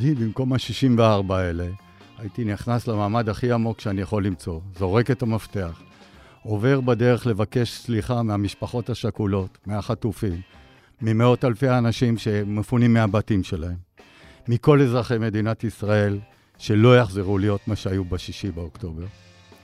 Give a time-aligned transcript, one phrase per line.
[0.00, 1.66] אני, במקום ה-64 האלה,
[2.18, 5.80] הייתי נכנס למעמד הכי עמוק שאני יכול למצוא, זורק את המפתח,
[6.42, 10.40] עובר בדרך לבקש סליחה מהמשפחות השכולות, מהחטופים,
[11.02, 13.76] ממאות אלפי האנשים שמפונים מהבתים שלהם,
[14.48, 16.18] מכל אזרחי מדינת ישראל,
[16.58, 19.04] שלא יחזרו להיות מה שהיו בשישי באוקטובר.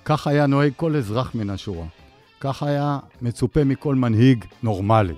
[0.04, 1.86] כך היה נוהג כל אזרח מן השורה.
[2.40, 5.14] כך היה מצופה מכל מנהיג נורמלי.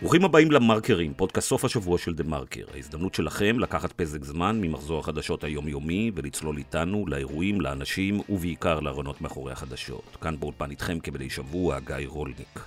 [0.00, 2.64] ברוכים הבאים למרקרים, פודקאסט סוף השבוע של דה מרקר.
[2.74, 9.52] ההזדמנות שלכם לקחת פסק זמן ממחזור החדשות היומיומי ולצלול איתנו לאירועים, לאנשים ובעיקר לארונות מאחורי
[9.52, 10.16] החדשות.
[10.20, 12.60] כאן באולפן איתכם כמדי שבוע, גיא רולניק.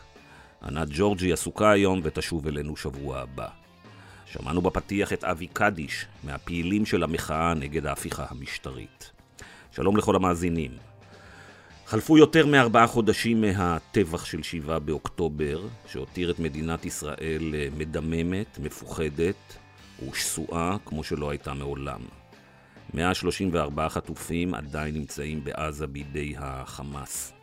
[0.64, 3.48] ענת ג'ורג'י עסוקה היום ותשוב אלינו שבוע הבא.
[4.26, 9.12] שמענו בפתיח את אבי קדיש, מהפעילים של המחאה נגד ההפיכה המשטרית.
[9.72, 10.72] שלום לכל המאזינים.
[11.86, 19.58] חלפו יותר מארבעה חודשים מהטבח של שבעה באוקטובר, שהותיר את מדינת ישראל אה, מדממת, מפוחדת
[20.10, 22.00] ושסועה כמו שלא הייתה מעולם.
[22.94, 27.34] 134 חטופים עדיין נמצאים בעזה בידי החמאס.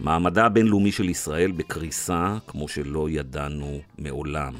[0.00, 4.54] מעמדה הבינלאומי של ישראל בקריסה כמו שלא ידענו מעולם.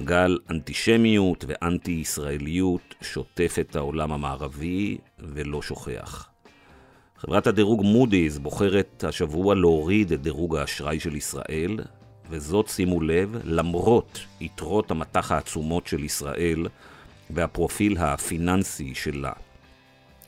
[0.00, 6.33] גל אנטישמיות ואנטי-ישראליות שוטף את העולם המערבי ולא שוכח.
[7.26, 11.78] חברת הדירוג מודי'ס בוחרת השבוע להוריד את דירוג האשראי של ישראל,
[12.30, 16.66] וזאת, שימו לב, למרות יתרות המטח העצומות של ישראל
[17.30, 19.32] והפרופיל הפיננסי שלה.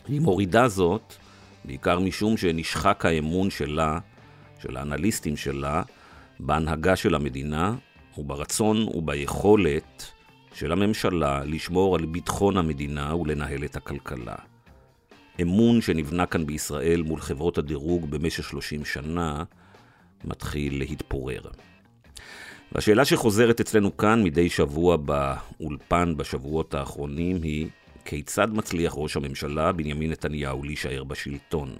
[0.08, 1.14] היא מורידה זאת
[1.64, 3.98] בעיקר משום שנשחק האמון שלה,
[4.62, 5.82] של האנליסטים שלה,
[6.40, 7.74] בהנהגה של המדינה
[8.18, 10.12] וברצון וביכולת
[10.54, 14.55] של הממשלה לשמור על ביטחון המדינה ולנהל את הכלכלה.
[15.42, 19.44] אמון שנבנה כאן בישראל מול חברות הדירוג במשך 30 שנה
[20.24, 21.40] מתחיל להתפורר.
[22.72, 27.68] והשאלה שחוזרת אצלנו כאן מדי שבוע באולפן בשבועות האחרונים היא
[28.04, 31.74] כיצד מצליח ראש הממשלה בנימין נתניהו להישאר בשלטון?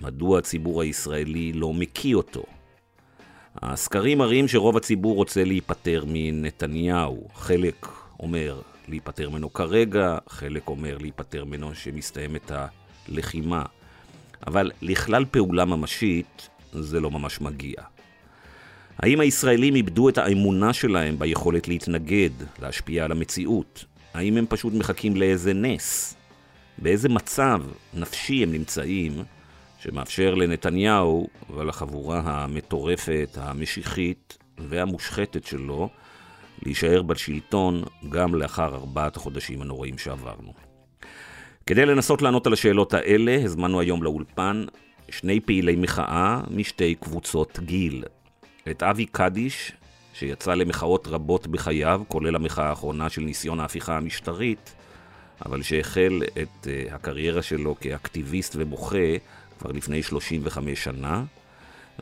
[0.00, 2.42] מדוע הציבור הישראלי לא מקיא אותו?
[3.56, 7.28] הסקרים מראים שרוב הציבור רוצה להיפטר מנתניהו.
[7.34, 7.86] חלק
[8.20, 12.50] אומר להיפטר ממנו כרגע, חלק אומר להיפטר ממנו שמסתיימת
[13.08, 13.62] הלחימה.
[14.46, 17.74] אבל לכלל פעולה ממשית זה לא ממש מגיע.
[18.98, 22.30] האם הישראלים איבדו את האמונה שלהם ביכולת להתנגד,
[22.62, 23.84] להשפיע על המציאות?
[24.14, 26.16] האם הם פשוט מחכים לאיזה נס?
[26.78, 27.62] באיזה מצב
[27.94, 29.24] נפשי הם נמצאים
[29.78, 35.88] שמאפשר לנתניהו ולחבורה המטורפת, המשיחית והמושחתת שלו
[36.62, 40.52] להישאר בשלטון גם לאחר ארבעת החודשים הנוראים שעברנו.
[41.66, 44.64] כדי לנסות לענות על השאלות האלה, הזמנו היום לאולפן
[45.10, 48.04] שני פעילי מחאה משתי קבוצות גיל.
[48.70, 49.72] את אבי קדיש,
[50.14, 54.74] שיצא למחאות רבות בחייו, כולל המחאה האחרונה של ניסיון ההפיכה המשטרית,
[55.46, 59.16] אבל שהחל את uh, הקריירה שלו כאקטיביסט ומוחה
[59.58, 61.24] כבר לפני 35 שנה,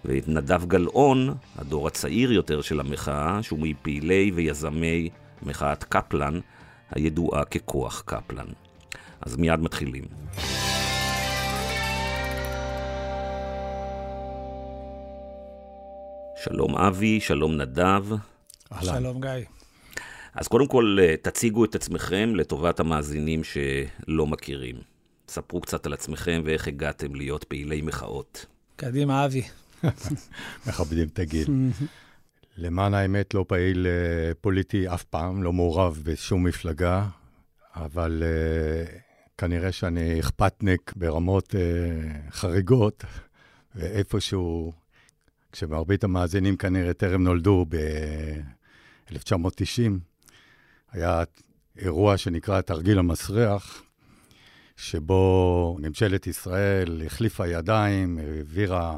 [0.05, 5.09] ואת נדב גלאון, הדור הצעיר יותר של המחאה, שהוא מפעילי ויזמי
[5.43, 6.41] מחאת קפלן,
[6.91, 8.47] הידועה ככוח קפלן.
[9.21, 10.05] אז מיד מתחילים.
[16.45, 18.05] שלום אבי, שלום נדב.
[18.81, 19.31] שלום גיא.
[20.35, 24.77] אז קודם כל, אה, תציגו את עצמכם לטובת המאזינים שלא מכירים.
[25.29, 28.47] ספרו קצת על עצמכם ואיך הגעתם להיות פעילי מחאות.
[28.77, 29.43] קדימה, אבי.
[30.67, 31.47] מכבדים את הגיל.
[32.59, 33.89] למען האמת, לא פעיל uh,
[34.41, 37.07] פוליטי אף פעם, לא מעורב בשום מפלגה,
[37.75, 38.25] אבל uh,
[39.39, 41.53] כנראה שאני אכפתניק ברמות uh,
[42.31, 43.05] חריגות,
[43.75, 44.73] ואיפשהו,
[45.53, 49.93] כשמרבית המאזינים כנראה טרם נולדו ב-1990,
[50.93, 51.23] היה
[51.79, 53.83] אירוע שנקרא התרגיל המסריח,
[54.77, 58.97] שבו ממשלת ישראל החליפה ידיים, העבירה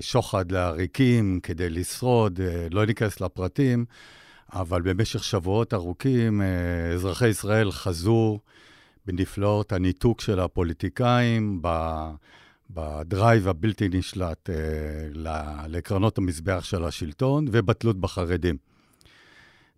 [0.00, 3.84] שוחד לעריקים כדי לשרוד, אה, לא ניכנס לפרטים,
[4.52, 8.38] אבל במשך שבועות ארוכים אה, אזרחי ישראל חזו
[9.06, 11.62] בנפלאות הניתוק של הפוליטיקאים,
[12.70, 14.50] בדרייב הבלתי נשלט
[15.68, 18.56] לקרנות המזבח של השלטון ובתלות בחרדים.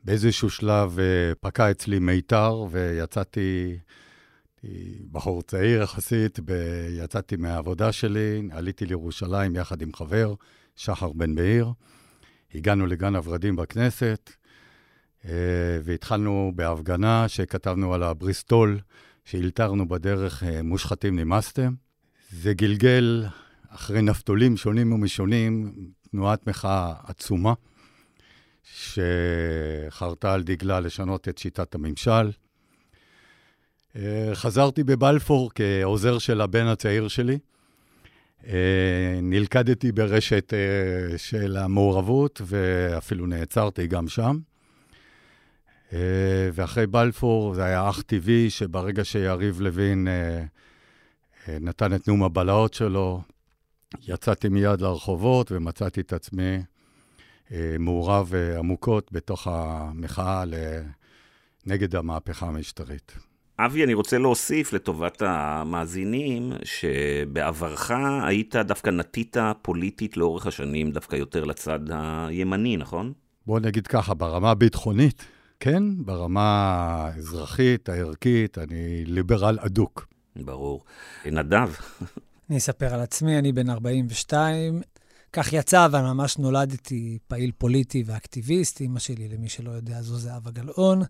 [0.05, 0.99] באיזשהו שלב
[1.41, 3.77] פקע אצלי מיתר ויצאתי
[5.13, 6.39] בחור צעיר יחסית,
[6.91, 10.35] יצאתי מהעבודה שלי, עליתי לירושלים יחד עם חבר,
[10.77, 11.73] שחר בן מאיר.
[12.55, 14.31] הגענו לגן הוורדים בכנסת,
[15.25, 15.31] אה,
[15.85, 18.81] והתחלנו בהפגנה שכתבנו על הבריסטול,
[19.25, 21.75] שהילתרנו בדרך אה, מושחתים נמאסתם.
[22.31, 23.27] זה גלגל
[23.69, 25.75] אחרי נפתולים שונים ומשונים,
[26.11, 27.53] תנועת מחאה עצומה,
[28.63, 32.31] שחרתה על דגלה לשנות את שיטת הממשל.
[33.97, 37.39] אה, חזרתי בבלפור כעוזר של הבן הצעיר שלי.
[38.47, 44.39] אה, נלכדתי ברשת אה, של המעורבות, ואפילו נעצרתי גם שם.
[46.53, 50.09] ואחרי בלפור זה היה אך טבעי שברגע שיריב לוין
[51.49, 53.23] נתן את נאום הבלהות שלו,
[54.09, 56.59] יצאתי מיד לרחובות ומצאתי את עצמי
[57.79, 60.45] מעורב עמוקות בתוך המחאה
[61.67, 63.34] נגד המהפכה המשטרית.
[63.59, 67.91] אבי, אני רוצה להוסיף לטובת המאזינים, שבעברך
[68.23, 73.13] היית דווקא נטית פוליטית לאורך השנים, דווקא יותר לצד הימני, נכון?
[73.47, 75.25] בוא נגיד ככה, ברמה הביטחונית,
[75.61, 80.07] כן, ברמה האזרחית, הערכית, אני ליברל אדוק.
[80.37, 80.85] ברור.
[81.27, 81.71] נדב.
[82.51, 84.81] אני אספר על עצמי, אני בן 42.
[85.33, 88.81] כך יצא, אבל ממש נולדתי פעיל פוליטי ואקטיביסט.
[88.81, 91.03] אמא שלי, למי שלא יודע, זו זהבה גלאון.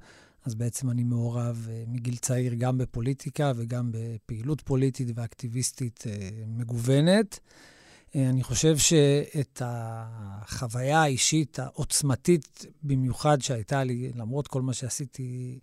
[0.45, 6.09] אז בעצם אני מעורב uh, מגיל צעיר גם בפוליטיקה וגם בפעילות פוליטית ואקטיביסטית uh,
[6.47, 7.35] מגוונת.
[7.35, 15.59] Uh, אני חושב שאת החוויה האישית העוצמתית במיוחד שהייתה לי, למרות כל מה שעשיתי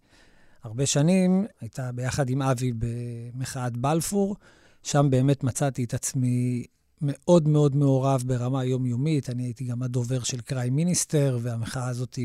[0.63, 4.36] הרבה שנים, הייתה ביחד עם אבי במחאת בלפור.
[4.83, 6.66] שם באמת מצאתי את עצמי
[7.01, 9.30] מאוד מאוד מעורב ברמה יומיומית.
[9.30, 12.15] אני הייתי גם הדובר של קריי מיניסטר, והמחאה הזאת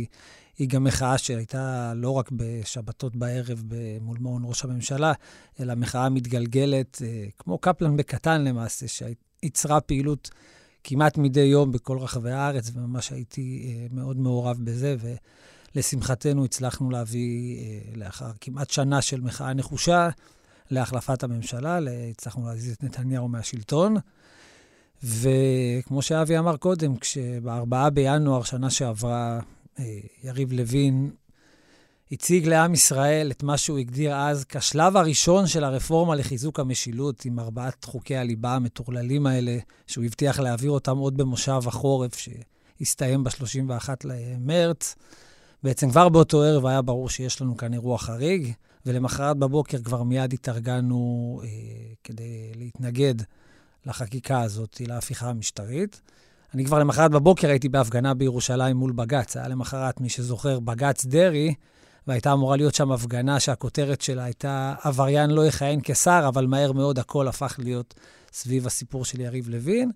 [0.58, 3.62] היא גם מחאה שהייתה לא רק בשבתות בערב
[4.00, 5.12] מול מעון ראש הממשלה,
[5.60, 10.30] אלא מחאה מתגלגלת, אה, כמו קפלן בקטן למעשה, שיצרה פעילות
[10.84, 14.96] כמעט מדי יום בכל רחבי הארץ, וממש הייתי אה, מאוד מעורב בזה,
[15.74, 20.08] ולשמחתנו הצלחנו להביא, אה, לאחר כמעט שנה של מחאה נחושה,
[20.70, 21.78] להחלפת הממשלה,
[22.10, 23.96] הצלחנו להזיז את נתניהו מהשלטון.
[25.04, 29.40] וכמו שאבי אמר קודם, כשב-4 בינואר שנה שעברה
[29.78, 29.84] אה,
[30.24, 31.10] יריב לוין
[32.12, 37.38] הציג לעם ישראל את מה שהוא הגדיר אז כשלב הראשון של הרפורמה לחיזוק המשילות, עם
[37.38, 44.94] ארבעת חוקי הליבה המטורללים האלה, שהוא הבטיח להעביר אותם עוד במושב החורף, שהסתיים ב-31 למרץ.
[45.62, 48.52] בעצם כבר באותו ערב היה ברור שיש לנו כאן אירוע חריג,
[48.86, 51.48] ולמחרת בבוקר כבר מיד התארגנו אה,
[52.04, 53.14] כדי להתנגד
[53.86, 56.00] לחקיקה הזאת, להפיכה המשטרית.
[56.54, 59.36] אני כבר למחרת בבוקר הייתי בהפגנה בירושלים מול בג"ץ.
[59.36, 61.54] היה למחרת, מי שזוכר, בג"ץ דרעי,
[62.06, 66.98] והייתה אמורה להיות שם הפגנה שהכותרת שלה הייתה עבריין לא יכהן כשר, אבל מהר מאוד
[66.98, 67.94] הכל הפך להיות
[68.32, 69.90] סביב הסיפור של יריב לוין.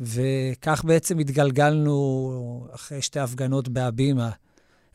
[0.00, 4.30] וכך בעצם התגלגלנו, אחרי שתי הפגנות בהבימה,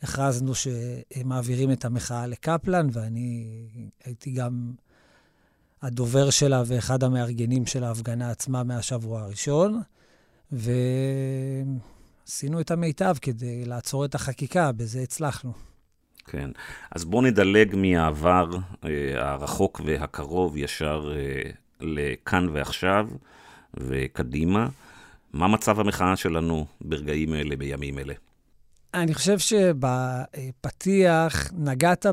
[0.04, 3.46] הכרזנו שמעבירים את המחאה לקפלן, ואני
[4.06, 4.72] הייתי גם
[5.82, 9.82] הדובר שלה ואחד המארגנים של ההפגנה עצמה מהשבוע הראשון.
[10.52, 11.72] ועשינו
[12.62, 15.54] את המיטב כדי לעצור את החקיקה, בזה הצלחנו.
[16.26, 16.50] כן,
[16.92, 18.50] אז בואו נדלג מהעבר
[18.86, 21.52] אה, הרחוק והקרוב ישר אה,
[21.82, 23.08] לכאן ועכשיו
[23.74, 24.68] וקדימה.
[25.34, 28.14] מה מצב המחאה שלנו ברגעים אלה, בימים אלה?
[29.04, 30.92] אני חושב שבפתיח
[31.58, 32.06] נגעת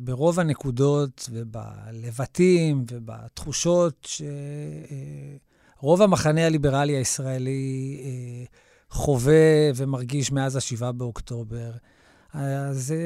[0.00, 4.22] ברוב הנקודות ובלבטים ובתחושות ש...
[4.22, 5.36] אה,
[6.02, 8.44] המחנה הליברלי הישראלי אה,
[8.90, 11.70] חווה ומרגיש מאז ה-7 באוקטובר.
[12.72, 12.96] זה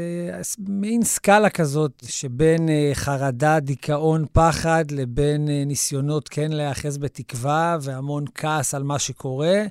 [0.59, 8.25] מין סקאלה כזאת שבין אה, חרדה, דיכאון, פחד, לבין אה, ניסיונות כן להיאחז בתקווה והמון
[8.35, 9.63] כעס על מה שקורה.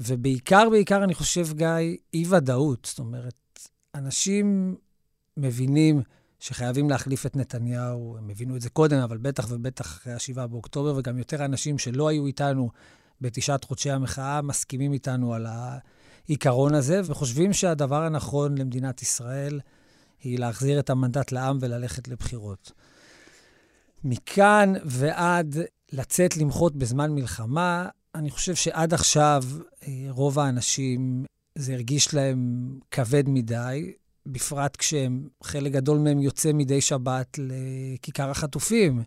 [0.00, 2.84] ובעיקר, בעיקר, אני חושב, גיא, אי-ודאות.
[2.84, 4.76] זאת אומרת, אנשים
[5.36, 6.02] מבינים
[6.40, 8.16] שחייבים להחליף את נתניהו.
[8.18, 12.08] הם הבינו את זה קודם, אבל בטח ובטח אחרי ה-7 באוקטובר, וגם יותר אנשים שלא
[12.08, 12.70] היו איתנו
[13.20, 15.46] בתשעת חודשי המחאה, מסכימים איתנו על
[16.28, 19.60] העיקרון הזה, וחושבים שהדבר הנכון למדינת ישראל
[20.22, 22.72] היא להחזיר את המנדט לעם וללכת לבחירות.
[24.04, 25.56] מכאן ועד
[25.92, 29.42] לצאת למחות בזמן מלחמה, אני חושב שעד עכשיו
[29.88, 33.92] אה, רוב האנשים, זה הרגיש להם כבד מדי,
[34.26, 39.02] בפרט כשהם, חלק גדול מהם יוצא מדי שבת לכיכר החטופים,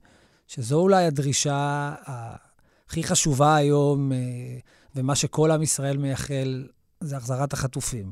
[0.48, 4.18] שזו אולי הדרישה הכי חשובה היום, אה,
[4.96, 6.68] ומה שכל עם ישראל מייחל,
[7.02, 8.12] זה החזרת החטופים.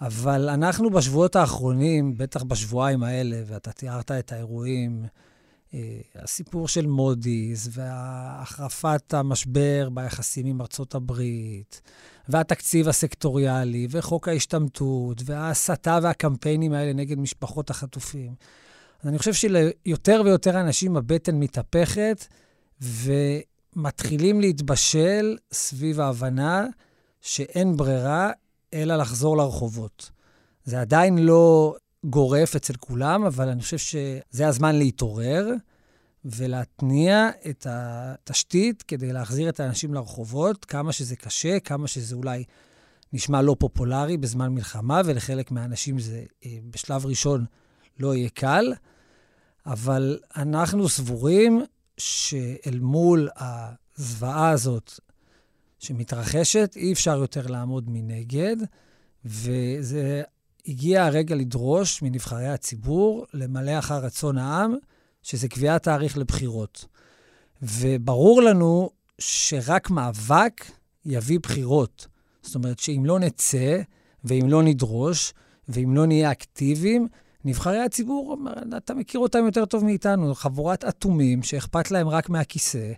[0.00, 5.06] אבל אנחנו בשבועות האחרונים, בטח בשבועיים האלה, ואתה תיארת את האירועים,
[6.14, 11.80] הסיפור של מודי'ס והחרפת המשבר ביחסים עם ארצות הברית,
[12.28, 18.34] והתקציב הסקטוריאלי, וחוק ההשתמטות, וההסתה והקמפיינים האלה נגד משפחות החטופים.
[19.02, 22.26] אז אני חושב שליותר ויותר אנשים הבטן מתהפכת,
[22.80, 26.66] ומתחילים להתבשל סביב ההבנה
[27.20, 28.30] שאין ברירה,
[28.74, 30.10] אלא לחזור לרחובות.
[30.64, 31.74] זה עדיין לא
[32.10, 35.48] גורף אצל כולם, אבל אני חושב שזה הזמן להתעורר
[36.24, 42.44] ולהתניע את התשתית כדי להחזיר את האנשים לרחובות, כמה שזה קשה, כמה שזה אולי
[43.12, 47.44] נשמע לא פופולרי בזמן מלחמה, ולחלק מהאנשים זה אה, בשלב ראשון
[47.98, 48.74] לא יהיה קל,
[49.66, 51.64] אבל אנחנו סבורים
[51.98, 55.00] שאל מול הזוועה הזאת
[55.78, 58.56] שמתרחשת, אי אפשר יותר לעמוד מנגד,
[59.24, 60.22] וזה
[60.68, 64.74] הגיע הרגע לדרוש מנבחרי הציבור למלא אחר רצון העם,
[65.22, 66.86] שזה קביעת תאריך לבחירות.
[67.62, 70.64] וברור לנו שרק מאבק
[71.04, 72.06] יביא בחירות.
[72.42, 73.78] זאת אומרת שאם לא נצא,
[74.24, 75.32] ואם לא נדרוש,
[75.68, 77.08] ואם לא נהיה אקטיביים,
[77.44, 78.36] נבחרי הציבור,
[78.76, 82.92] אתה מכיר אותם יותר טוב מאיתנו, חבורת אטומים שאכפת להם רק מהכיסא,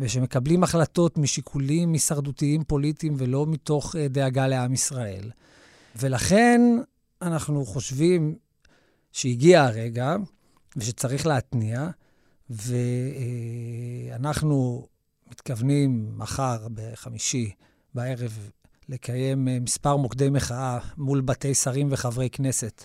[0.00, 5.30] ושמקבלים החלטות משיקולים הישרדותיים פוליטיים ולא מתוך אה, דאגה לעם ישראל.
[5.96, 6.60] ולכן
[7.22, 8.36] אנחנו חושבים
[9.12, 10.16] שהגיע הרגע
[10.76, 11.88] ושצריך להתניע,
[14.10, 14.86] ואנחנו
[15.30, 17.50] מתכוונים מחר, בחמישי,
[17.94, 18.50] בערב,
[18.88, 22.84] לקיים אה, מספר מוקדי מחאה מול בתי שרים וחברי כנסת,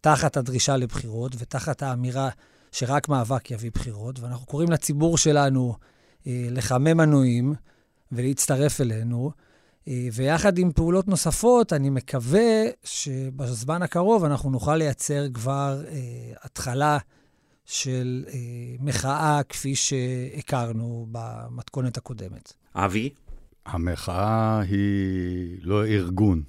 [0.00, 2.28] תחת הדרישה לבחירות ותחת האמירה
[2.72, 5.74] שרק מאבק יביא בחירות, ואנחנו קוראים לציבור שלנו
[6.26, 7.54] אה, לחמם מנועים
[8.12, 9.30] ולהצטרף אלינו.
[9.88, 15.98] אה, ויחד עם פעולות נוספות, אני מקווה שבזמן הקרוב אנחנו נוכל לייצר כבר אה,
[16.42, 16.98] התחלה
[17.64, 18.38] של אה,
[18.80, 22.52] מחאה כפי שהכרנו במתכונת הקודמת.
[22.74, 23.10] אבי?
[23.66, 26.42] המחאה היא לא ארגון.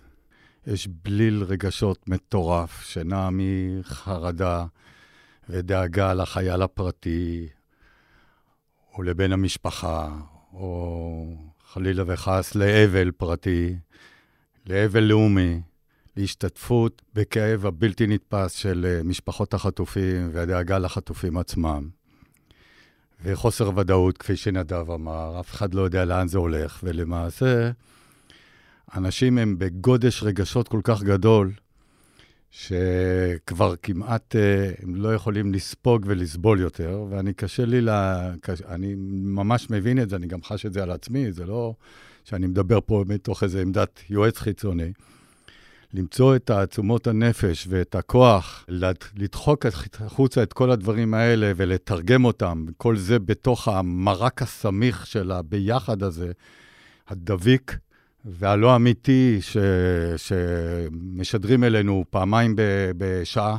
[0.67, 4.65] יש בליל רגשות מטורף שנע מחרדה
[5.49, 7.47] ודאגה לחייל הפרטי,
[8.93, 10.09] או לבן המשפחה,
[10.53, 13.75] או חלילה וחס לאבל פרטי,
[14.67, 15.61] לאבל לאומי,
[16.17, 21.89] להשתתפות בכאב הבלתי נתפס של אה, משפחות החטופים והדאגה לחטופים עצמם.
[23.23, 27.71] וחוסר ודאות, כפי שנדב אמר, אף אחד לא יודע לאן זה הולך, ולמעשה,
[28.95, 31.51] אנשים הם בגודש רגשות כל כך גדול,
[32.51, 38.95] שכבר כמעט אה, הם לא יכולים לספוג ולסבול יותר, ואני קשה לי, לה, קש, אני
[39.23, 41.73] ממש מבין את זה, אני גם חש את זה על עצמי, זה לא
[42.23, 44.91] שאני מדבר פה מתוך איזו עמדת יועץ חיצוני.
[45.93, 48.65] למצוא את תעצומות הנפש ואת הכוח,
[49.15, 49.65] לדחוק
[49.99, 56.31] החוצה את כל הדברים האלה ולתרגם אותם, כל זה בתוך המרק הסמיך של הביחד הזה,
[57.07, 57.77] הדביק
[58.25, 59.57] והלא אמיתי ש,
[60.17, 62.61] שמשדרים אלינו פעמיים ב,
[62.97, 63.57] בשעה,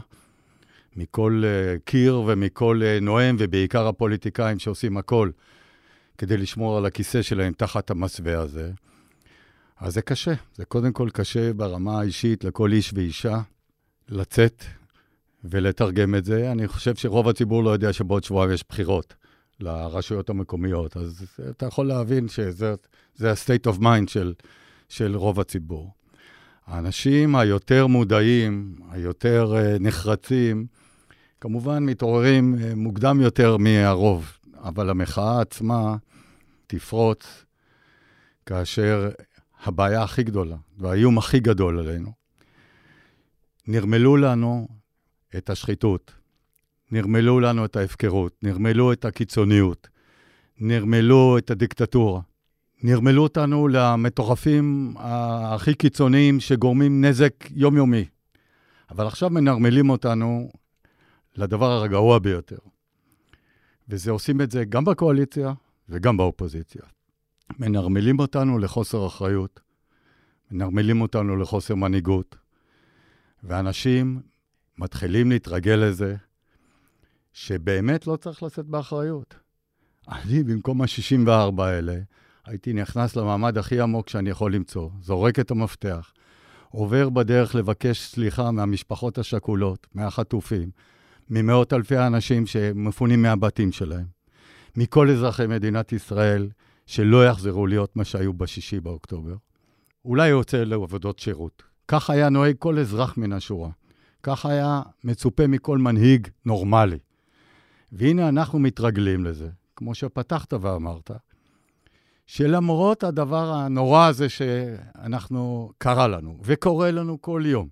[0.97, 5.31] מכל uh, קיר ומכל uh, נואם, ובעיקר הפוליטיקאים שעושים הכל
[6.19, 8.71] כדי לשמור על הכיסא שלהם תחת המסווה הזה.
[9.81, 10.33] אז זה קשה.
[10.55, 13.41] זה קודם כל קשה ברמה האישית לכל איש ואישה
[14.09, 14.65] לצאת
[15.45, 16.53] ולתרגם את זה.
[16.53, 19.15] אני חושב שרוב הציבור לא יודע שבעוד שבועיים יש בחירות
[19.63, 22.75] לרשויות המקומיות, אז אתה יכול להבין שזה
[23.21, 24.35] ה-state of mind של,
[24.89, 25.91] של רוב הציבור.
[26.67, 30.67] האנשים היותר מודעים, היותר uh, נחרצים,
[31.41, 35.97] כמובן מתעוררים uh, מוקדם יותר מהרוב, אבל המחאה עצמה
[36.67, 37.45] תפרוץ
[38.47, 39.11] כאשר
[39.63, 42.13] הבעיה הכי גדולה והאיום הכי גדול עלינו.
[43.67, 44.69] נרמלו לנו
[45.37, 46.13] את השחיתות,
[46.93, 49.89] נרמלו לנו את ההפקרות, נרמלו את הקיצוניות,
[50.59, 52.21] נרמלו את הדיקטטורה,
[52.83, 58.05] נרמלו אותנו למטורפים הכי קיצוניים שגורמים נזק יומיומי.
[58.91, 60.51] אבל עכשיו מנרמלים אותנו
[61.37, 62.59] לדבר הגרוע ביותר.
[63.89, 65.53] וזה עושים את זה גם בקואליציה
[65.89, 66.83] וגם באופוזיציה.
[67.59, 69.61] מנרמלים אותנו לחוסר אחריות,
[70.51, 72.37] מנרמלים אותנו לחוסר מנהיגות,
[73.43, 74.21] ואנשים
[74.79, 76.17] מתחילים להתרגל לזה
[77.33, 79.35] שבאמת לא צריך לשאת באחריות.
[80.09, 81.97] אני, במקום ה-64 האלה,
[82.47, 86.13] הייתי נכנס למעמד הכי עמוק שאני יכול למצוא, זורק את המפתח,
[86.71, 90.71] עובר בדרך לבקש סליחה מהמשפחות השכולות, מהחטופים,
[91.31, 94.07] ממאות אלפי האנשים שמפונים מהבתים שלהם,
[94.77, 96.49] מכל אזרחי מדינת ישראל,
[96.87, 99.35] שלא יחזרו להיות מה שהיו בשישי באוקטובר.
[100.05, 101.63] אולי יוצא לעבודות שירות.
[101.89, 103.71] כך היה נוהג כל אזרח מן השורה.
[104.23, 106.99] כך היה מצופה מכל מנהיג נורמלי.
[107.93, 111.11] והנה אנחנו מתרגלים לזה, כמו שפתחת ואמרת,
[112.27, 117.69] שלמרות הדבר הנורא הזה שאנחנו, קרה לנו, וקורה לנו כל יום,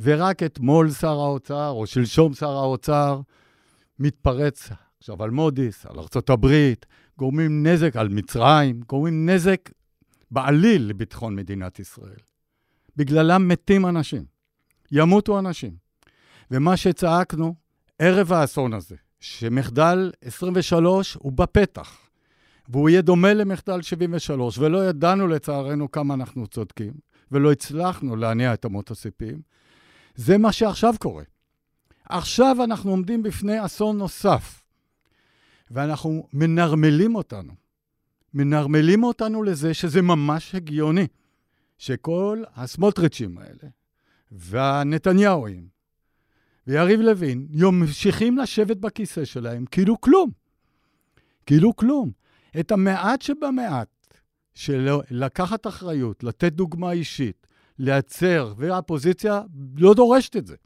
[0.00, 3.20] ורק אתמול שר האוצר, או שלשום שר האוצר,
[3.98, 6.86] מתפרץ עכשיו על מודי'ס, על ארצות הברית,
[7.18, 9.70] גורמים נזק על מצרים, גורמים נזק
[10.30, 12.20] בעליל לביטחון מדינת ישראל.
[12.96, 14.24] בגללם מתים אנשים,
[14.92, 15.76] ימותו אנשים.
[16.50, 17.54] ומה שצעקנו
[17.98, 21.96] ערב האסון הזה, שמחדל 23 הוא בפתח,
[22.68, 26.92] והוא יהיה דומה למחדל 73, ולא ידענו לצערנו כמה אנחנו צודקים,
[27.32, 29.40] ולא הצלחנו להניע את אמות הסיפים,
[30.14, 31.24] זה מה שעכשיו קורה.
[32.08, 34.62] עכשיו אנחנו עומדים בפני אסון נוסף,
[35.70, 37.52] ואנחנו מנרמלים אותנו.
[38.34, 41.06] מנרמלים אותנו לזה שזה ממש הגיוני,
[41.78, 43.70] שכל הסמוטריצ'ים האלה,
[44.32, 45.68] והנתניהואים,
[46.66, 50.30] ויריב לוין, ממשיכים לשבת בכיסא שלהם כאילו כלום.
[51.46, 52.10] כאילו כלום.
[52.60, 53.88] את המעט שבמעט
[54.54, 57.46] של לקחת אחריות, לתת דוגמה אישית,
[57.78, 59.42] לייצר, והאופוזיציה
[59.76, 60.56] לא דורשת את זה.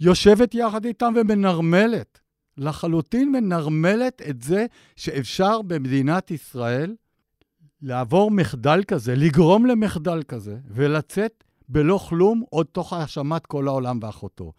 [0.00, 2.20] יושבת יחד איתם ומנרמלת,
[2.58, 6.94] לחלוטין מנרמלת את זה שאפשר במדינת ישראל
[7.82, 14.52] לעבור מחדל כזה, לגרום למחדל כזה, ולצאת בלא כלום, עוד תוך האשמת כל העולם ואחותו.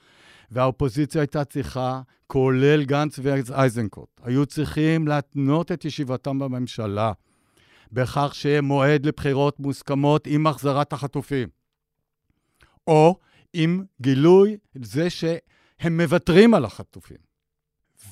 [0.55, 7.11] והאופוזיציה הייתה צריכה, כולל גנץ ואייזנקוט, היו צריכים להתנות את ישיבתם בממשלה
[7.91, 11.49] בכך שיהיה מועד לבחירות מוסכמות עם החזרת החטופים.
[12.87, 13.19] או
[13.53, 17.17] עם גילוי זה שהם מוותרים על החטופים.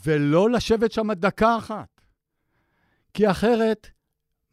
[0.06, 2.02] ולא לשבת שם דקה אחת.
[3.14, 3.88] כי אחרת,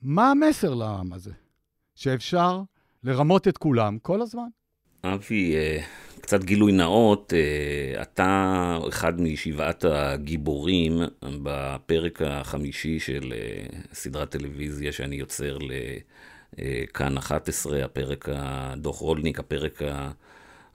[0.02, 1.32] מה המסר לעם הזה?
[1.94, 2.62] שאפשר
[3.02, 4.48] לרמות את כולם כל הזמן.
[5.04, 5.80] אבי, אה,
[6.20, 11.00] קצת גילוי נאות, אה, אתה אחד משבעת הגיבורים
[11.42, 15.58] בפרק החמישי של אה, סדרת טלוויזיה שאני יוצר
[16.58, 19.82] לכאן 11, הפרק הדוח רולניק, הפרק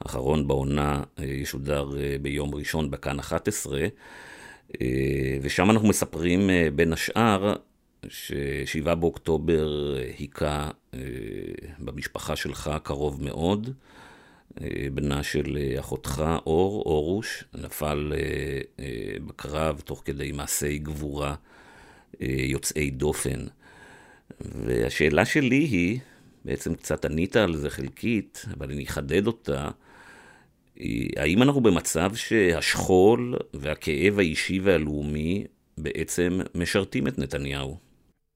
[0.01, 1.89] האחרון בעונה ישודר
[2.21, 3.87] ביום ראשון בכאן 11,
[5.41, 7.55] ושם אנחנו מספרים בין השאר
[8.07, 10.69] ששבעה באוקטובר היכה
[11.79, 13.69] במשפחה שלך קרוב מאוד.
[14.61, 18.13] אה, בנה של אה, אחותך, אור, אורוש, נפל
[18.79, 18.85] אה,
[19.27, 21.35] בקרב תוך כדי מעשי גבורה
[22.21, 23.45] יוצאי דופן.
[24.41, 25.99] והשאלה שלי היא,
[26.45, 29.69] בעצם קצת ענית על זה חלקית, אבל אני אחדד אותה,
[31.17, 35.45] האם אנחנו במצב שהשכול והכאב האישי והלאומי
[35.77, 37.77] בעצם משרתים את נתניהו?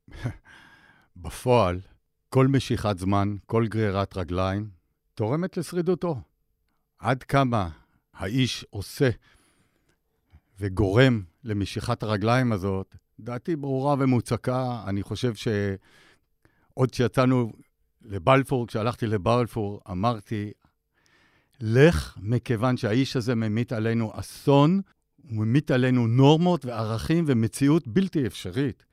[1.17, 1.79] בפועל,
[2.29, 4.78] כל משיכת זמן, כל גרירת רגליים,
[5.19, 6.21] תורמת לשרידותו.
[6.99, 7.69] עד כמה
[8.13, 9.09] האיש עושה
[10.59, 14.83] וגורם למשיכת הרגליים הזאת, דעתי ברורה ומוצקה.
[14.87, 17.53] אני חושב שעוד כשיצאנו
[18.01, 20.51] לבלפור, כשהלכתי לבלפור, אמרתי,
[21.61, 24.81] לך מכיוון שהאיש הזה ממית עלינו אסון,
[25.23, 28.85] הוא ממית עלינו נורמות וערכים ומציאות בלתי אפשרית.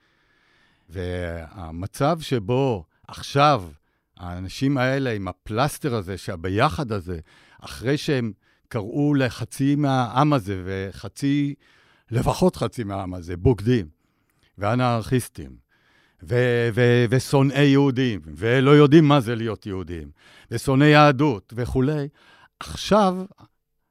[0.88, 3.64] והמצב שבו עכשיו
[4.16, 7.18] האנשים האלה עם הפלסטר הזה, שהביחד הזה,
[7.60, 8.32] אחרי שהם
[8.68, 11.54] קראו לחצי מהעם הזה, וחצי,
[12.10, 13.88] לפחות חצי מהעם הזה, בוגדים,
[14.58, 15.56] ואנרכיסטים,
[17.10, 20.10] ושונאי יהודים, ולא יודעים מה זה להיות יהודים,
[20.50, 22.08] ושונאי יהדות וכולי,
[22.60, 23.16] עכשיו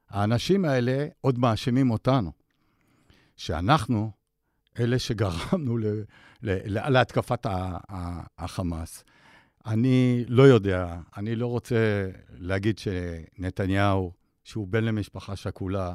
[0.09, 2.31] האנשים האלה עוד מאשימים אותנו,
[3.38, 4.11] שאנחנו
[4.79, 5.77] אלה שגרמנו
[6.41, 7.47] להתקפת
[8.38, 9.03] החמאס.
[9.65, 14.12] אני לא יודע, אני לא רוצה להגיד שנתניהו,
[14.43, 15.93] שהוא בן למשפחה שכולה,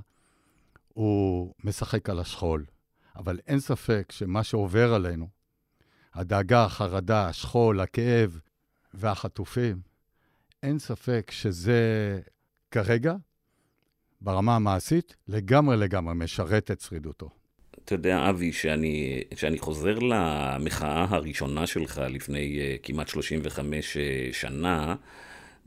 [0.88, 2.64] הוא משחק על השכול.
[3.16, 5.28] אבל אין ספק שמה שעובר עלינו,
[6.14, 8.40] הדאגה, החרדה, השכול, הכאב
[8.94, 9.80] והחטופים,
[10.62, 12.20] אין ספק שזה
[12.70, 13.14] כרגע,
[14.20, 17.30] ברמה המעשית, לגמרי לגמרי משרת את שרידותו.
[17.90, 24.28] אתה יודע, אבי, שאני, שאני חוזר למחאה הראשונה שלך לפני uh, כמעט 35 uh, אה,
[24.32, 24.94] שנה,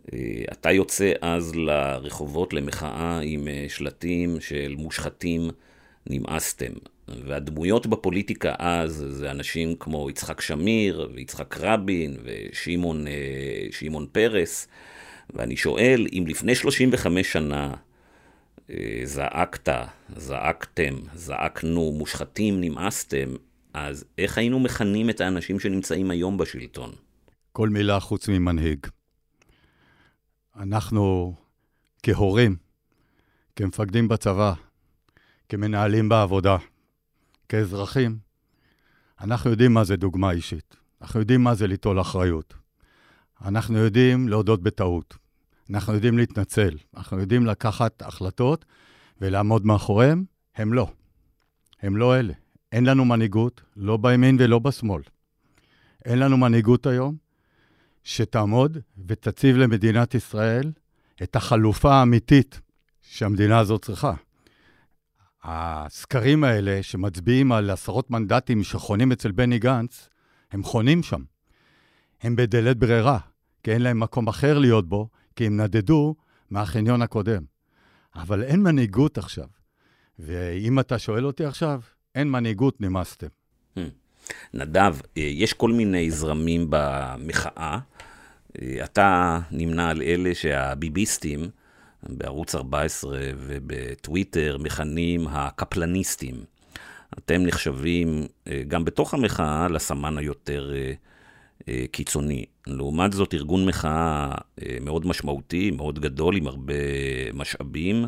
[0.02, 0.14] uh,
[0.52, 5.50] אתה יוצא אז לרחובות למחאה עם uh, שלטים של מושחתים,
[6.10, 6.72] נמאסתם.
[7.08, 13.06] והדמויות בפוליטיקה אז זה אנשים כמו יצחק שמיר ויצחק רבין ושמעון
[14.06, 14.68] uh, פרס.
[15.34, 17.74] ואני שואל, אם לפני 35 שנה
[19.04, 19.70] זעקת,
[20.16, 23.30] זעקתם, זעקנו, מושחתים, נמאסתם,
[23.74, 26.92] אז איך היינו מכנים את האנשים שנמצאים היום בשלטון?
[27.52, 28.88] כל מילה חוץ ממנהיג.
[30.56, 31.34] אנחנו
[32.04, 32.56] כהורים,
[33.56, 34.54] כמפקדים בצבא,
[35.50, 36.58] כמנהלים בעבודה,
[37.50, 38.18] כאזרחים,
[39.22, 40.76] אנחנו יודעים מה זה דוגמה אישית.
[41.02, 42.54] אנחנו יודעים מה זה ליטול אחריות.
[43.46, 45.18] אנחנו יודעים להודות בטעות.
[45.70, 48.66] אנחנו יודעים להתנצל, אנחנו יודעים לקחת החלטות
[49.22, 50.24] ולעמוד מאחוריהן,
[50.56, 50.92] הם לא.
[51.82, 52.34] הם לא אלה.
[52.72, 55.02] אין לנו מנהיגות, לא בימין ולא בשמאל.
[56.06, 57.16] אין לנו מנהיגות היום
[58.04, 60.72] שתעמוד ותציב למדינת ישראל
[61.24, 62.62] את החלופה האמיתית
[63.02, 64.14] שהמדינה הזאת צריכה.
[65.44, 70.10] הסקרים האלה שמצביעים על עשרות מנדטים שחונים אצל בני גנץ,
[70.52, 71.24] הם חונים שם.
[72.22, 73.20] הם בדלת ברירה,
[73.64, 76.16] כי אין להם מקום אחר להיות בו, כי הם נדדו
[76.50, 77.44] מהחניון הקודם.
[78.16, 79.48] אבל אין מנהיגות עכשיו.
[80.20, 81.82] ואם אתה שואל אותי עכשיו,
[82.16, 83.28] אין מנהיגות, נמאסתם.
[83.78, 83.82] Hmm.
[84.54, 87.80] נדב, אה, יש כל מיני זרמים במחאה.
[88.62, 91.50] אה, אתה נמנה על אלה שהביביסטים
[92.04, 96.44] בערוץ 14 ובטוויטר מכנים הקפלניסטים.
[97.18, 100.72] אתם נחשבים אה, גם בתוך המחאה לסמן היותר
[101.92, 102.46] קיצוני.
[102.68, 104.32] לעומת זאת, ארגון מחאה
[104.82, 106.74] מאוד משמעותי, מאוד גדול, עם הרבה
[107.34, 108.06] משאבים,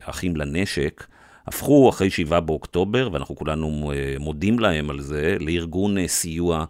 [0.00, 1.06] אחים לנשק,
[1.48, 6.64] הפכו אחרי 7 באוקטובר, ואנחנו כולנו אה, מודים להם על זה, לארגון אה, סיוע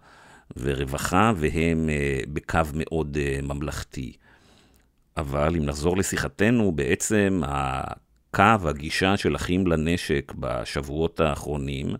[0.57, 4.13] ורווחה, והם אה, בקו מאוד ממלכתי.
[5.17, 11.97] אבל אם נחזור לשיחתנו, בעצם הקו, הגישה של אחים לנשק בשבועות האחרונים,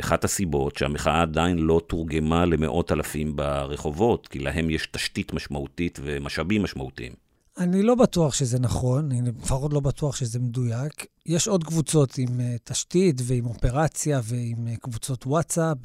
[0.00, 6.62] אחת הסיבות שהמחאה עדיין לא תורגמה למאות אלפים ברחובות, כי להם יש תשתית משמעותית ומשאבים
[6.62, 7.12] משמעותיים.
[7.58, 11.06] אני לא בטוח שזה נכון, אני לפחות לא בטוח שזה מדויק.
[11.26, 15.76] יש עוד קבוצות עם uh, תשתית ועם אופרציה ועם uh, קבוצות וואטסאפ,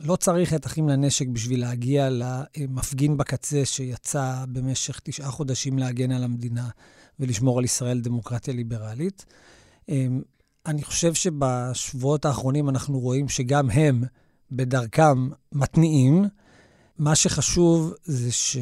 [0.00, 6.24] ולא צריך את אחים לנשק בשביל להגיע למפגין בקצה שיצא במשך תשעה חודשים להגן על
[6.24, 6.68] המדינה
[7.20, 9.26] ולשמור על ישראל דמוקרטיה ליברלית.
[10.66, 14.02] אני חושב שבשבועות האחרונים אנחנו רואים שגם הם
[14.50, 16.24] בדרכם מתניעים.
[16.98, 18.56] מה שחשוב זה ש...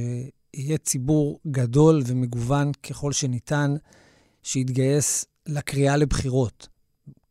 [0.55, 3.75] יהיה ציבור גדול ומגוון ככל שניתן,
[4.43, 6.69] שיתגייס לקריאה לבחירות.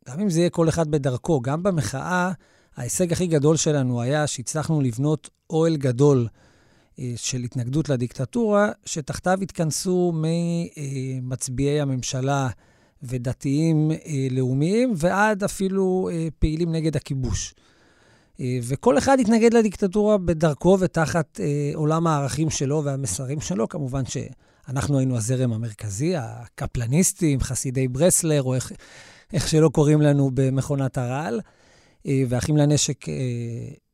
[0.09, 2.31] גם אם זה יהיה כל אחד בדרכו, גם במחאה,
[2.75, 6.27] ההישג הכי גדול שלנו היה שהצלחנו לבנות אוהל גדול
[6.99, 12.49] אה, של התנגדות לדיקטטורה, שתחתיו התכנסו ממצביעי הממשלה
[13.03, 17.53] ודתיים אה, לאומיים, ועד אפילו אה, פעילים נגד הכיבוש.
[18.39, 23.69] אה, וכל אחד התנגד לדיקטטורה בדרכו ותחת אה, עולם הערכים שלו והמסרים שלו.
[23.69, 28.71] כמובן שאנחנו היינו הזרם המרכזי, הקפלניסטים, חסידי ברסלר, או איך,
[29.33, 31.39] איך שלא קוראים לנו במכונת הרעל.
[32.07, 33.13] אה, ואחים לנשק אה,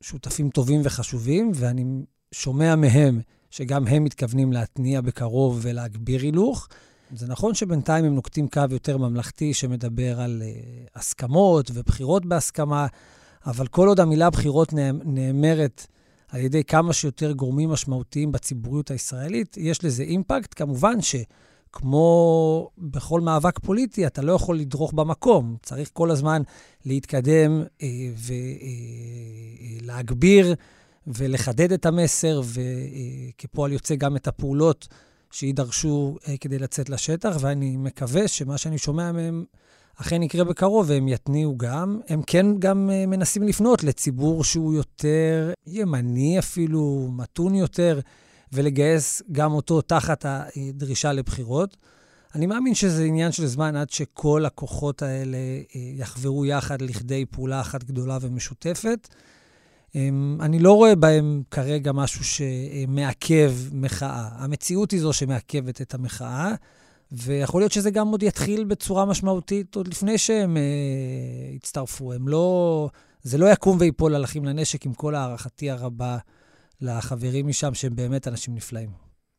[0.00, 1.84] שותפים טובים וחשובים, ואני
[2.32, 6.68] שומע מהם שגם הם מתכוונים להתניע בקרוב ולהגביר הילוך.
[7.14, 10.50] זה נכון שבינתיים הם נוקטים קו יותר ממלכתי שמדבר על אה,
[10.94, 12.86] הסכמות ובחירות בהסכמה,
[13.46, 14.72] אבל כל עוד המילה בחירות
[15.04, 15.86] נאמרת
[16.28, 20.54] על ידי כמה שיותר גורמים משמעותיים בציבוריות הישראלית, יש לזה אימפקט.
[20.56, 25.56] כמובן שכמו בכל מאבק פוליטי, אתה לא יכול לדרוך במקום.
[25.62, 26.42] צריך כל הזמן
[26.84, 27.88] להתקדם אה,
[29.82, 30.54] ולהגביר אה,
[31.06, 34.88] ולחדד את המסר, וכפועל יוצא גם את הפעולות
[35.36, 39.44] שיידרשו אה, כדי לצאת לשטח, ואני מקווה שמה שאני שומע מהם
[39.96, 42.00] אכן יקרה בקרוב, והם יתניעו גם.
[42.08, 48.00] הם כן גם uh, מנסים לפנות לציבור שהוא יותר ימני אפילו, מתון יותר,
[48.52, 51.76] ולגייס גם אותו תחת הדרישה לבחירות.
[52.34, 57.60] אני מאמין שזה עניין של זמן עד שכל הכוחות האלה uh, יחברו יחד לכדי פעולה
[57.60, 59.08] אחת גדולה ומשותפת.
[59.96, 59.98] Um,
[60.40, 64.28] אני לא רואה בהם כרגע משהו שמעכב מחאה.
[64.32, 66.54] המציאות היא זו שמעכבת את המחאה.
[67.12, 70.62] ויכול להיות שזה גם עוד יתחיל בצורה משמעותית עוד לפני שהם אה,
[71.54, 72.12] יצטרפו.
[72.12, 72.88] הם לא...
[73.22, 76.18] זה לא יקום ויפול על אחים לנשק, עם כל הערכתי הרבה
[76.80, 78.90] לחברים משם, שהם באמת אנשים נפלאים.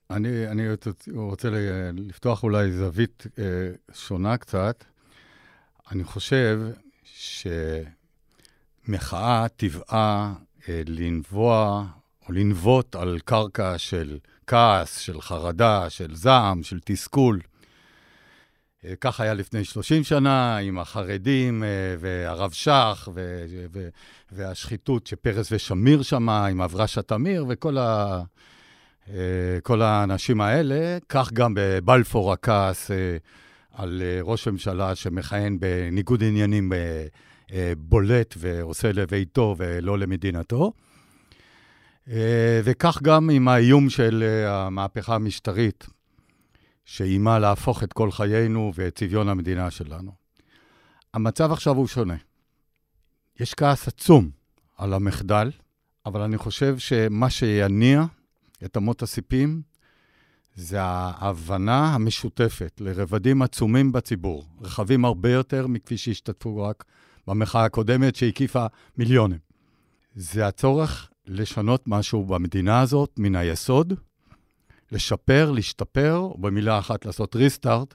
[0.09, 0.69] אני, אני
[1.13, 1.49] רוצה
[1.93, 3.43] לפתוח אולי זווית אה,
[3.93, 4.83] שונה קצת.
[5.91, 6.61] אני חושב
[8.85, 11.85] שמחאה טבעה אה, לנבוע
[12.27, 17.39] או לנבוט על קרקע של כעס, של חרדה, של זעם, של תסכול.
[18.85, 23.09] אה, כך היה לפני 30 שנה עם החרדים אה, והרב שך
[24.31, 28.21] והשחיתות שפרס ושמיר שמה, עם אברשה תמיר וכל ה...
[29.09, 30.97] אה, כל האנשים האלה.
[31.09, 32.91] כך גם בבלפור הכעס
[33.73, 36.71] על ראש ממשלה שמכהן בניגוד עניינים
[37.77, 40.73] בולט ועושה לביתו ולא למדינתו.
[42.63, 45.87] וכך גם עם האיום של המהפכה המשטרית
[46.85, 50.11] שאיימה להפוך את כל חיינו ואת צביון המדינה שלנו.
[51.13, 52.15] המצב עכשיו הוא שונה.
[53.39, 54.29] יש כעס עצום
[54.77, 55.51] על המחדל,
[56.05, 58.03] אבל אני חושב שמה שיניע
[58.65, 59.61] את אמות הסיפים
[60.55, 66.83] זה ההבנה המשותפת לרבדים עצומים בציבור, רחבים הרבה יותר מכפי שהשתתפו רק
[67.27, 68.65] במחאה הקודמת שהקיפה
[68.97, 69.39] מיליונים.
[70.15, 73.93] זה הצורך לשנות משהו במדינה הזאת מן היסוד,
[74.91, 77.93] לשפר, להשתפר, או במילה אחת לעשות ריסטארט,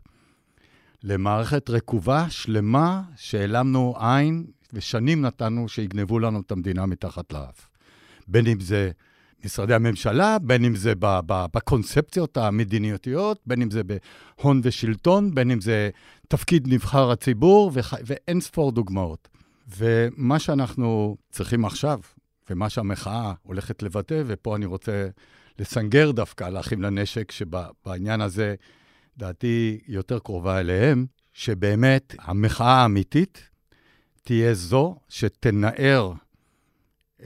[1.03, 7.69] למערכת רקובה, שלמה, שהעלמנו עין ושנים נתנו שיגנבו לנו את המדינה מתחת לאף.
[8.29, 8.91] בין אם זה
[9.45, 10.93] משרדי הממשלה, בין אם זה
[11.27, 15.91] בקונספציות המדיניותיות, בין אם זה בהון ושלטון, בין אם זה
[16.33, 17.71] תפקיד נבחר הציבור,
[18.07, 19.29] ואין ספור דוגמאות.
[19.77, 22.01] ומה שאנחנו צריכים עכשיו,
[22.51, 25.09] ומה שהמחאה הולכת לבטא, ופה אני רוצה
[25.59, 28.55] לסנגר דווקא על האחים לנשק, שבעניין הזה
[29.17, 33.49] דעתי יותר קרובה אליהם, שבאמת המחאה האמיתית
[34.23, 36.13] תהיה זו שתנער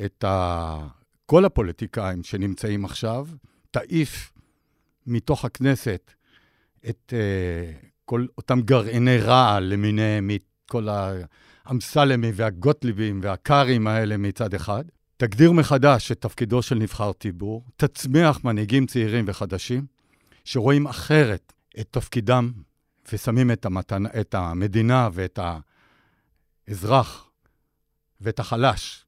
[0.05, 0.87] את ה...
[1.27, 3.27] כל הפוליטיקאים שנמצאים עכשיו,
[3.71, 4.33] תעיף
[5.07, 6.11] מתוך הכנסת
[6.89, 10.31] את uh, כל אותם גרעיני רעל למיניהם,
[10.71, 10.89] כל
[11.67, 14.85] האמסלמים והגוטליבים והקארים האלה מצד אחד,
[15.17, 19.87] תגדיר מחדש את תפקידו של נבחר ציבור, תצמיח מנהיגים צעירים וחדשים,
[20.45, 22.53] שרואים אחרת את תפקידם
[23.13, 25.39] ושמים את, המתנה, את המדינה ואת
[26.69, 27.31] האזרח
[28.21, 29.05] ואת החלש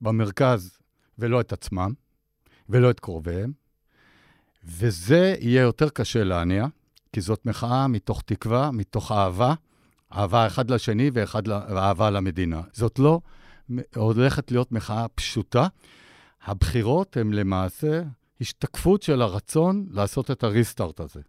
[0.00, 0.78] במרכז
[1.18, 1.92] ולא את עצמם
[2.68, 3.52] ולא את קרוביהם,
[4.64, 6.66] וזה יהיה יותר קשה להניע,
[7.12, 9.54] כי זאת מחאה מתוך תקווה, מתוך אהבה,
[10.12, 12.60] אהבה אחד לשני ואהבה למדינה.
[12.72, 13.20] זאת לא
[13.96, 15.66] הולכת להיות מחאה פשוטה.
[16.44, 18.02] הבחירות הן למעשה
[18.40, 21.20] השתקפות של הרצון לעשות את הריסטארט הזה.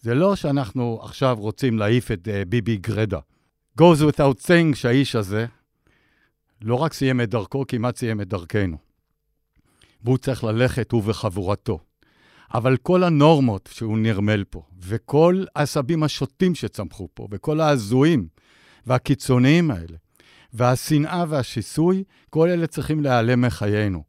[0.00, 3.18] זה לא שאנחנו עכשיו רוצים להעיף את uh, ביבי גרדה.
[3.80, 5.46] goes without saying שהאיש הזה
[6.60, 8.76] לא רק סיים את דרכו, כמעט סיים את דרכנו.
[10.04, 11.78] והוא צריך ללכת, הוא וחבורתו.
[12.54, 18.28] אבל כל הנורמות שהוא נרמל פה, וכל העשבים השוטים שצמחו פה, וכל ההזויים
[18.86, 19.96] והקיצוניים האלה,
[20.52, 24.02] והשנאה והשיסוי, כל אלה צריכים להיעלם מחיינו.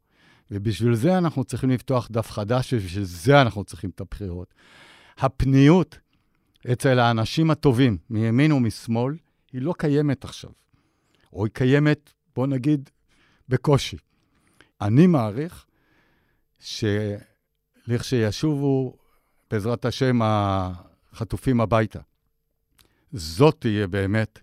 [0.50, 4.54] ובשביל זה אנחנו צריכים לפתוח דף חדש, ובשביל זה אנחנו צריכים את הבחירות.
[5.18, 5.98] הפניות
[6.72, 9.14] אצל האנשים הטובים, מימין ומשמאל,
[9.52, 10.50] היא לא קיימת עכשיו.
[11.32, 12.90] או היא קיימת, בוא נגיד,
[13.48, 13.96] בקושי.
[14.80, 15.66] אני מעריך
[17.86, 18.96] שלכשישובו,
[19.50, 22.00] בעזרת השם, החטופים הביתה,
[23.12, 24.38] זאת תהיה באמת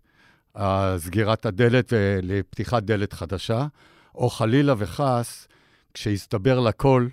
[0.97, 3.67] סגירת הדלת לפתיחת דלת חדשה,
[4.15, 5.47] או חלילה וחס,
[5.93, 7.07] כשיסתבר לכל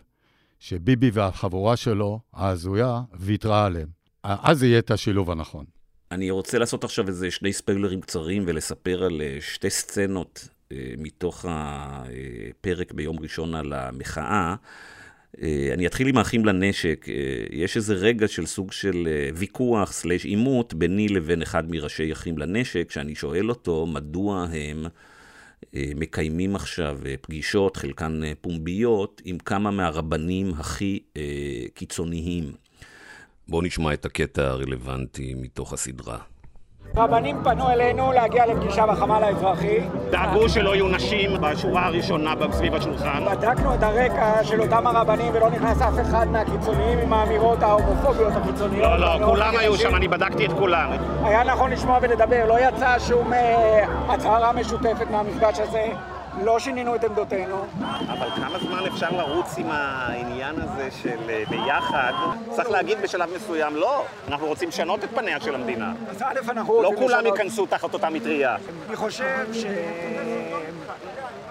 [0.58, 3.88] שביבי והחבורה שלו, ההזויה, ויתרה עליהם.
[4.22, 5.64] אז יהיה את השילוב הנכון.
[6.12, 11.44] אני רוצה לעשות עכשיו איזה שני ספיילרים קצרים ולספר על אה, שתי סצנות אה, מתוך
[11.48, 14.54] הפרק ביום ראשון על המחאה.
[15.42, 17.06] אה, אני אתחיל עם האחים לנשק.
[17.50, 22.90] יש איזה רגע של סוג של ויכוח סלש עימות ביני לבין אחד מראשי אחים לנשק,
[22.90, 24.86] שאני שואל אותו מדוע הם
[25.74, 30.98] מקיימים עכשיו פגישות, חלקן פומביות, עם כמה מהרבנים הכי
[31.74, 32.52] קיצוניים.
[33.48, 36.18] בואו נשמע את הקטע הרלוונטי מתוך הסדרה.
[36.96, 39.79] רבנים פנו אלינו להגיע לפגישה בחמ"ל האזרחי.
[40.11, 43.24] דאגו שלא יהיו נשים בשורה הראשונה סביב השולחן.
[43.31, 48.83] בדקנו את הרקע של אותם הרבנים ולא נכנס אף אחד מהקיצוניים עם האמירות ההומופוביות הקיצוניות.
[48.83, 50.90] לא, לא, כולם היו שם, אני בדקתי את כולם.
[51.24, 55.87] היה נכון לשמוע ולדבר, לא יצאה שום אה, הצהרה משותפת מהמפגש הזה.
[56.44, 57.64] לא שינינו את עמדותינו.
[58.08, 62.12] אבל כמה זמן אפשר לרוץ עם העניין הזה של אה, ביחד?
[62.50, 65.92] צריך להגיד בשלב מסוים, לא, אנחנו רוצים לשנות את פניה של המדינה.
[66.10, 67.12] אז א', אנחנו לא רוצים לשנות...
[67.12, 68.56] לא כולם ייכנסו תחת אותה מטריה.
[68.88, 69.64] אני חושב ש...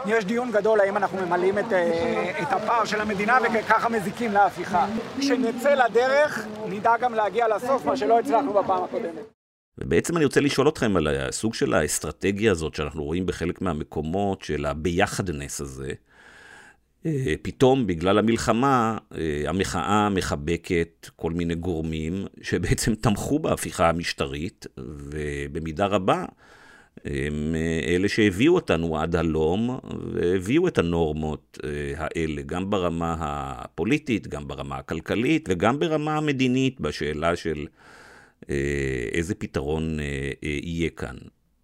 [0.06, 4.86] יש דיון גדול האם אנחנו ממלאים את, אה, את הפער של המדינה וככה מזיקים להפיכה.
[5.20, 9.39] כשנצא לדרך, נדע גם להגיע לסוף, מה שלא הצלחנו בפעם הקודמת.
[9.82, 14.66] ובעצם אני רוצה לשאול אתכם על הסוג של האסטרטגיה הזאת שאנחנו רואים בחלק מהמקומות, של
[14.66, 15.94] הביחדנס הזה.
[17.06, 25.86] אה, פתאום, בגלל המלחמה, אה, המחאה מחבקת כל מיני גורמים שבעצם תמכו בהפיכה המשטרית, ובמידה
[25.86, 26.26] רבה
[27.06, 29.80] הם אה, אלה שהביאו אותנו עד הלום,
[30.14, 31.58] והביאו את הנורמות
[31.98, 37.68] האלה, גם ברמה הפוליטית, גם ברמה הכלכלית, וגם ברמה המדינית, בשאלה של
[39.14, 41.16] איזה פתרון אה, אה, יהיה כאן.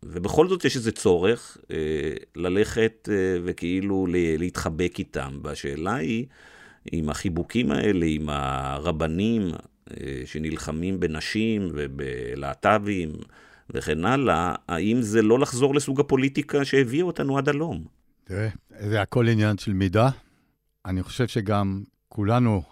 [0.03, 1.57] ובכל זאת יש איזה צורך
[2.35, 3.09] ללכת
[3.43, 5.39] וכאילו להתחבק איתם.
[5.43, 6.25] והשאלה היא,
[6.91, 9.51] עם החיבוקים האלה, עם הרבנים
[10.25, 13.11] שנלחמים בנשים ובלהט"בים
[13.69, 17.83] וכן הלאה, האם זה לא לחזור לסוג הפוליטיקה שהביאה אותנו עד הלום?
[18.23, 20.09] תראה, זה הכל עניין של מידה.
[20.85, 22.63] אני חושב שגם כולנו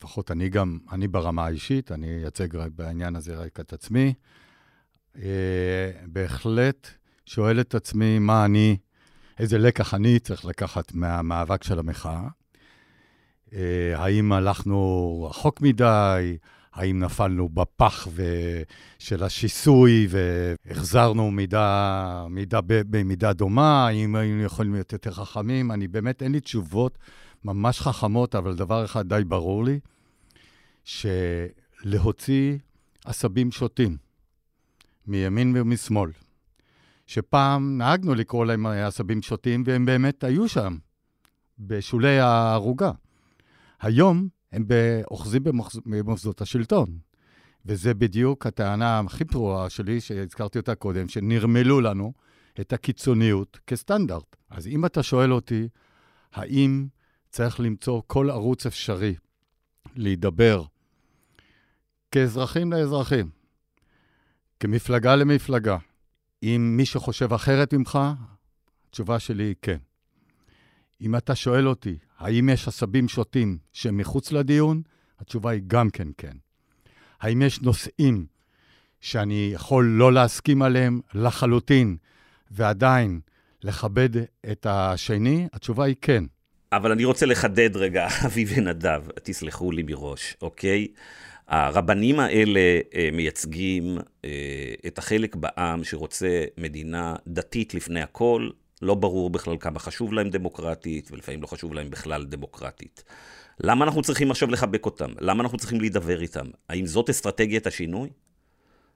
[0.00, 4.14] לפחות אני גם, אני ברמה האישית, אני אייצג בעניין הזה רק את עצמי.
[5.16, 6.88] אה, בהחלט
[7.26, 8.76] שואל את עצמי מה אני,
[9.38, 12.28] איזה לקח אני צריך לקחת מהמאבק של המחאה.
[13.52, 16.36] אה, האם הלכנו רחוק מדי,
[16.72, 18.22] האם נפלנו בפח ו...
[18.98, 25.72] של השיסוי והחזרנו מידה, מידה במידה דומה, האם היינו יכולים להיות יותר חכמים.
[25.72, 26.98] אני באמת, אין לי תשובות
[27.44, 29.80] ממש חכמות, אבל דבר אחד די ברור לי,
[30.84, 32.58] שלהוציא
[33.04, 33.96] עשבים שוטים
[35.06, 36.10] מימין ומשמאל,
[37.06, 40.76] שפעם נהגנו לקרוא להם עשבים שוטים, והם באמת היו שם,
[41.58, 42.90] בשולי הערוגה.
[43.80, 44.64] היום הם
[45.10, 45.42] אוחזים
[45.86, 46.98] במוסדות השלטון.
[47.66, 52.12] וזה בדיוק הטענה הכי פרועה שלי, שהזכרתי אותה קודם, שנרמלו לנו
[52.60, 54.36] את הקיצוניות כסטנדרט.
[54.50, 55.68] אז אם אתה שואל אותי,
[56.32, 56.86] האם
[57.30, 59.14] צריך למצוא כל ערוץ אפשרי
[59.96, 60.64] להידבר
[62.10, 63.30] כאזרחים לאזרחים,
[64.60, 65.76] כמפלגה למפלגה,
[66.42, 67.98] עם מי שחושב אחרת ממך,
[68.88, 69.78] התשובה שלי היא כן.
[71.00, 74.82] אם אתה שואל אותי, האם יש עשבים שוטים שמחוץ לדיון,
[75.18, 76.36] התשובה היא גם כן כן.
[77.20, 78.26] האם יש נושאים
[79.00, 81.96] שאני יכול לא להסכים עליהם לחלוטין,
[82.50, 83.20] ועדיין
[83.62, 84.08] לכבד
[84.52, 85.48] את השני?
[85.52, 86.24] התשובה היא כן.
[86.72, 90.88] אבל אני רוצה לחדד רגע, אבי ונדב, תסלחו לי מראש, אוקיי?
[91.48, 92.60] הרבנים האלה
[92.94, 94.30] אה, מייצגים אה,
[94.86, 98.48] את החלק בעם שרוצה מדינה דתית לפני הכל,
[98.82, 103.04] לא ברור בכלל כמה חשוב להם דמוקרטית, ולפעמים לא חשוב להם בכלל דמוקרטית.
[103.60, 105.10] למה אנחנו צריכים עכשיו לחבק אותם?
[105.20, 106.46] למה אנחנו צריכים להידבר איתם?
[106.68, 108.08] האם זאת אסטרטגיית השינוי?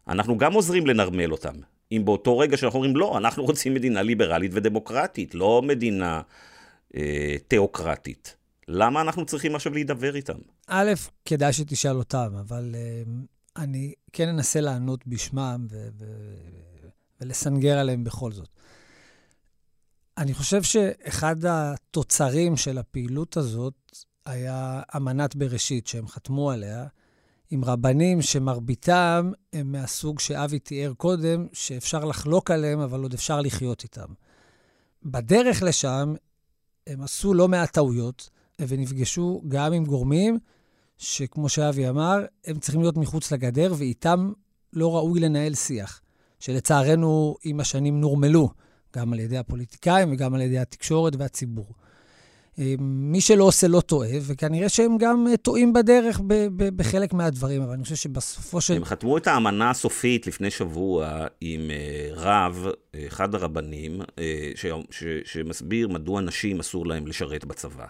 [0.08, 1.54] אנחנו גם עוזרים לנרמל אותם.
[1.92, 6.20] אם באותו רגע שאנחנו אומרים, לא, אנחנו רוצים מדינה ליברלית ודמוקרטית, לא מדינה
[6.96, 8.36] אה, תיאוקרטית.
[8.68, 10.38] למה אנחנו צריכים עכשיו להידבר איתם?
[10.66, 10.92] א',
[11.24, 13.02] כדאי שתשאל אותם, אבל אה,
[13.56, 16.88] אני כן אנסה לענות בשמם ו- ו-
[17.20, 18.48] ולסנגר עליהם בכל זאת.
[20.18, 23.74] אני חושב שאחד התוצרים של הפעילות הזאת
[24.26, 26.86] היה אמנת בראשית שהם חתמו עליה,
[27.50, 33.82] עם רבנים שמרביתם הם מהסוג שאבי תיאר קודם, שאפשר לחלוק עליהם, אבל עוד אפשר לחיות
[33.82, 34.06] איתם.
[35.02, 36.14] בדרך לשם
[36.86, 40.38] הם עשו לא מעט טעויות, ונפגשו גם עם גורמים
[40.98, 44.32] שכמו שאבי אמר, הם צריכים להיות מחוץ לגדר, ואיתם
[44.72, 46.00] לא ראוי לנהל שיח,
[46.40, 48.48] שלצערנו עם השנים נורמלו,
[48.96, 51.66] גם על ידי הפוליטיקאים וגם על ידי התקשורת והציבור.
[52.58, 56.20] אה, מי שלא עושה לא טועה, וכנראה שהם גם אה, טועים בדרך
[56.76, 58.74] בחלק מהדברים, אבל אני חושב שבסופו של...
[58.74, 62.66] הם חתמו את האמנה הסופית לפני שבוע עם אה, רב,
[63.06, 64.00] אחד הרבנים,
[64.54, 64.66] ש...
[64.90, 65.04] ש...
[65.24, 67.86] שמסביר מדוע נשים אסור להם לשרת בצבא.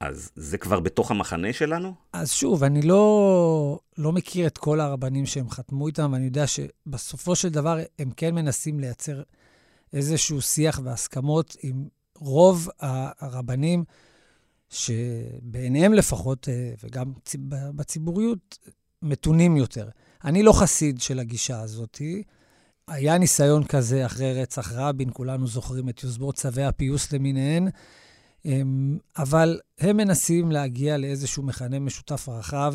[0.00, 1.94] אז זה כבר בתוך המחנה שלנו?
[2.12, 7.36] אז שוב, אני לא, לא מכיר את כל הרבנים שהם חתמו איתם, ואני יודע שבסופו
[7.36, 9.22] של דבר הם כן מנסים לייצר
[9.92, 13.84] איזשהו שיח והסכמות עם רוב הרבנים,
[14.70, 17.12] שבעיניהם לפחות, אה, וגם
[17.48, 18.58] בציבוריות,
[19.02, 19.88] מתונים יותר.
[20.24, 22.02] אני לא חסיד של הגישה הזאת.
[22.88, 27.68] היה ניסיון כזה אחרי רצח רבין, כולנו זוכרים את יוזמות צווי הפיוס למיניהן,
[28.44, 32.74] אמ, אבל הם מנסים להגיע לאיזשהו מכנה משותף רחב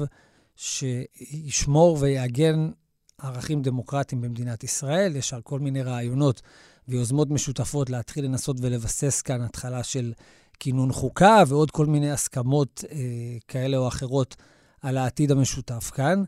[0.55, 2.69] שישמור ויעגן
[3.21, 5.15] ערכים דמוקרטיים במדינת ישראל.
[5.15, 6.41] יש על כל מיני רעיונות
[6.87, 10.13] ויוזמות משותפות להתחיל לנסות ולבסס כאן התחלה של
[10.59, 12.97] כינון חוקה ועוד כל מיני הסכמות אה,
[13.47, 14.35] כאלה או אחרות
[14.81, 16.23] על העתיד המשותף כאן.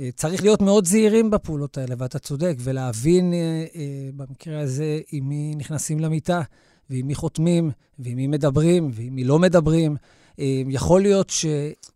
[0.00, 3.38] אה, צריך להיות מאוד זהירים בפעולות האלה, ואתה צודק, ולהבין אה,
[3.74, 6.42] אה, במקרה הזה עם מי נכנסים למיטה,
[6.90, 9.96] ועם מי חותמים, ועם מי מדברים, ועם מי לא מדברים.
[10.38, 11.46] אה, יכול להיות ש...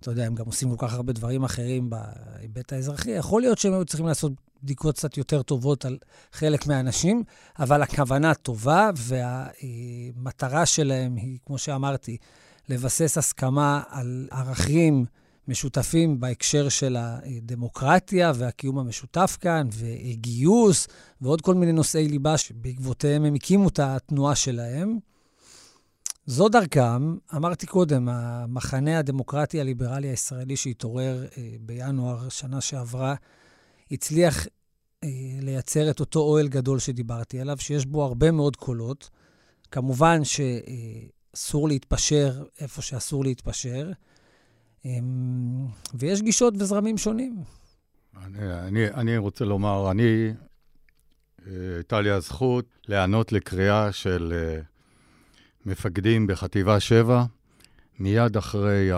[0.01, 3.73] אתה יודע, הם גם עושים כל כך הרבה דברים אחרים בהיבט האזרחי, יכול להיות שהם
[3.73, 5.99] היו צריכים לעשות בדיקות קצת יותר טובות על
[6.33, 7.23] חלק מהאנשים,
[7.59, 12.17] אבל הכוונה טובה, והמטרה שלהם היא, כמו שאמרתי,
[12.69, 15.05] לבסס הסכמה על ערכים
[15.49, 20.89] משותפים בהקשר של הדמוקרטיה והקיום המשותף כאן, וגיוס,
[21.21, 24.99] ועוד כל מיני נושאי ליבה שבעקבותיהם הם הקימו את התנועה שלהם.
[26.27, 33.15] זו דרכם, אמרתי קודם, המחנה הדמוקרטי הליברלי הישראלי שהתעורר אה, בינואר שנה שעברה,
[33.91, 34.47] הצליח
[35.43, 39.11] לייצר את אותו אוהל גדול שדיברתי עליו, שיש בו הרבה מאוד קולות.
[39.71, 43.91] כמובן שאסור להתפשר איפה שאסור להתפשר,
[44.87, 44.91] אה,
[45.95, 47.43] ויש גישות וזרמים שונים.
[48.25, 50.33] אני, אני, אני רוצה לומר, אני,
[51.47, 54.61] אה, הייתה לי הזכות להיענות לקריאה של אה,
[55.67, 57.25] מפקדים בחטיבה 7,
[57.99, 58.91] מיד אחרי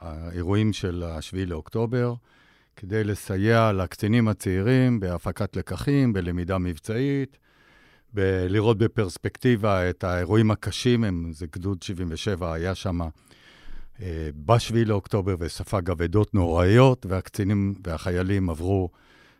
[0.00, 2.14] האירועים של ה-7 לאוקטובר.
[2.76, 7.38] כדי לסייע לקצינים הצעירים בהפקת לקחים, בלמידה מבצעית,
[8.48, 13.00] לראות בפרספקטיבה את האירועים הקשים, הם, זה גדוד 77 היה שם,
[14.02, 18.90] אה, ב-7 לאוקטובר וספג אבדות נוראיות, והקצינים והחיילים עברו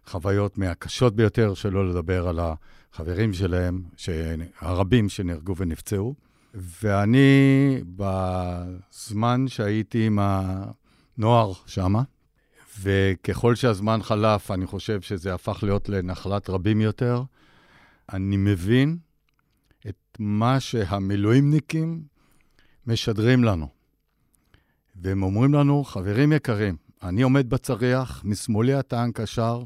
[0.07, 3.83] חוויות מהקשות ביותר, שלא לדבר על החברים שלהם,
[4.61, 6.15] הרבים שנהרגו ונפצעו.
[6.55, 12.03] ואני, בזמן שהייתי עם הנוער שמה,
[12.81, 17.23] וככל שהזמן חלף, אני חושב שזה הפך להיות לנחלת רבים יותר,
[18.13, 18.97] אני מבין
[19.89, 22.03] את מה שהמילואימניקים
[22.87, 23.69] משדרים לנו.
[24.97, 29.63] והם אומרים לנו, חברים יקרים, אני עומד בצריח, משמאלי הטען קשר,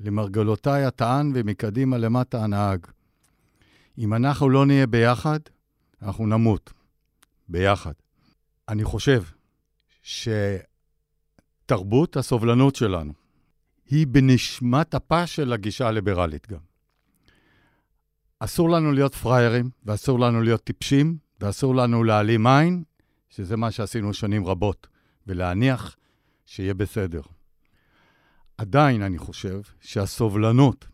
[0.00, 2.86] למרגלותיי הטען ומקדימה למטה הנהג.
[3.98, 5.38] אם אנחנו לא נהיה ביחד,
[6.02, 6.72] אנחנו נמות.
[7.48, 7.92] ביחד.
[8.68, 9.22] אני חושב
[11.70, 13.12] שתרבות הסובלנות שלנו
[13.86, 16.58] היא בנשמת אפה של הגישה הליברלית גם.
[18.38, 22.82] אסור לנו להיות פראיירים, ואסור לנו להיות טיפשים, ואסור לנו להעלים עין,
[23.28, 24.86] שזה מה שעשינו שנים רבות,
[25.26, 25.96] ולהניח
[26.46, 27.22] שיהיה בסדר.
[28.58, 30.88] עדיין אני חושב שהסובלנות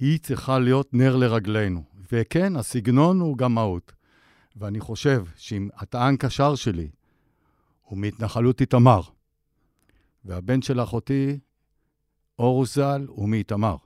[0.00, 1.84] היא צריכה להיות נר לרגלינו.
[2.12, 3.92] וכן, הסגנון הוא גם מהות.
[4.56, 6.88] ואני חושב שאם הטען קשר שלי
[7.94, 9.00] הוא מהתנחלות איתמר,
[10.24, 11.38] והבן של אחותי,
[12.38, 13.76] אורוס ז"ל, הוא מאיתמר.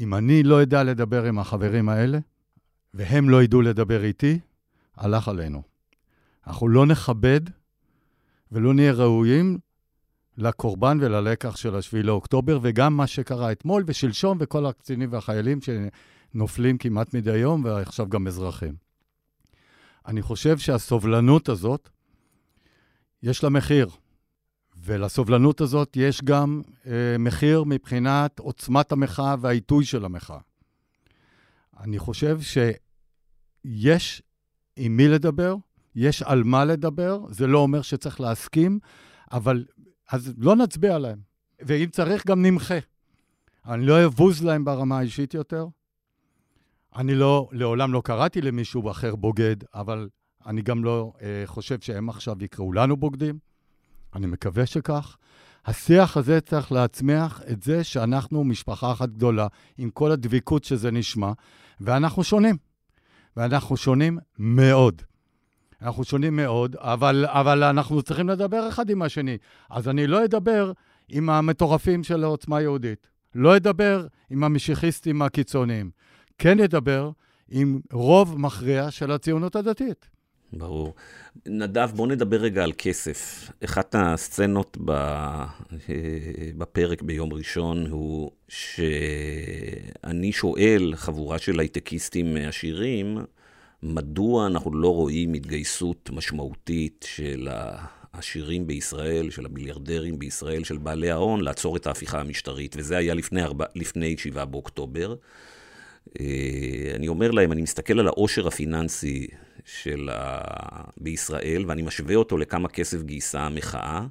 [0.00, 2.18] אם אני לא אדע לדבר עם החברים האלה,
[2.94, 4.38] והם לא ידעו לדבר איתי,
[4.96, 5.62] הלך עלינו.
[6.46, 7.40] אנחנו לא נכבד
[8.52, 9.58] ולא נהיה ראויים
[10.36, 17.14] לקורבן וללקח של השביעי לאוקטובר, וגם מה שקרה אתמול ושלשום, וכל הקצינים והחיילים שנופלים כמעט
[17.14, 18.74] מדי יום, ועכשיו גם אזרחים.
[20.06, 21.88] אני חושב שהסובלנות הזאת,
[23.22, 23.88] יש לה מחיר.
[24.84, 30.38] ולסובלנות הזאת יש גם אה, מחיר מבחינת עוצמת המחאה והעיתוי של המחאה.
[31.80, 34.22] אני חושב שיש
[34.76, 35.56] עם מי לדבר,
[35.94, 38.78] יש על מה לדבר, זה לא אומר שצריך להסכים,
[39.32, 39.64] אבל
[40.10, 41.18] אז לא נצביע להם.
[41.60, 42.78] ואם צריך, גם נמחה.
[43.66, 45.66] אני לא אבוז להם ברמה האישית יותר.
[46.96, 50.08] אני לא, לעולם לא קראתי למישהו אחר בוגד, אבל
[50.46, 53.38] אני גם לא אה, חושב שהם עכשיו יקראו לנו בוגדים.
[54.14, 55.16] אני מקווה שכך.
[55.66, 59.46] השיח הזה צריך להצמיח את זה שאנחנו משפחה אחת גדולה,
[59.78, 61.32] עם כל הדביקות שזה נשמע,
[61.80, 62.56] ואנחנו שונים.
[63.36, 65.02] ואנחנו שונים מאוד.
[65.82, 69.38] אנחנו שונים מאוד, אבל, אבל אנחנו צריכים לדבר אחד עם השני.
[69.70, 70.72] אז אני לא אדבר
[71.08, 73.06] עם המטורפים של עוצמה יהודית.
[73.34, 75.90] לא אדבר עם המשיחיסטים הקיצוניים.
[76.38, 77.10] כן אדבר
[77.50, 80.10] עם רוב מכריע של הציונות הדתית.
[80.52, 80.94] ברור.
[81.46, 83.50] נדב, בוא נדבר רגע על כסף.
[83.64, 84.92] אחת הסצנות ב...
[86.58, 93.18] בפרק ביום ראשון הוא שאני שואל חבורה של הייטקיסטים עשירים,
[93.82, 101.40] מדוע אנחנו לא רואים התגייסות משמעותית של העשירים בישראל, של המיליארדרים בישראל, של בעלי ההון,
[101.40, 105.14] לעצור את ההפיכה המשטרית, וזה היה לפני, ארבע, לפני 7 באוקטובר.
[106.20, 109.26] אה, אני אומר להם, אני מסתכל על העושר הפיננסי
[109.64, 110.40] של ה...
[110.96, 114.06] בישראל, ואני משווה אותו לכמה כסף גייסה המחאה.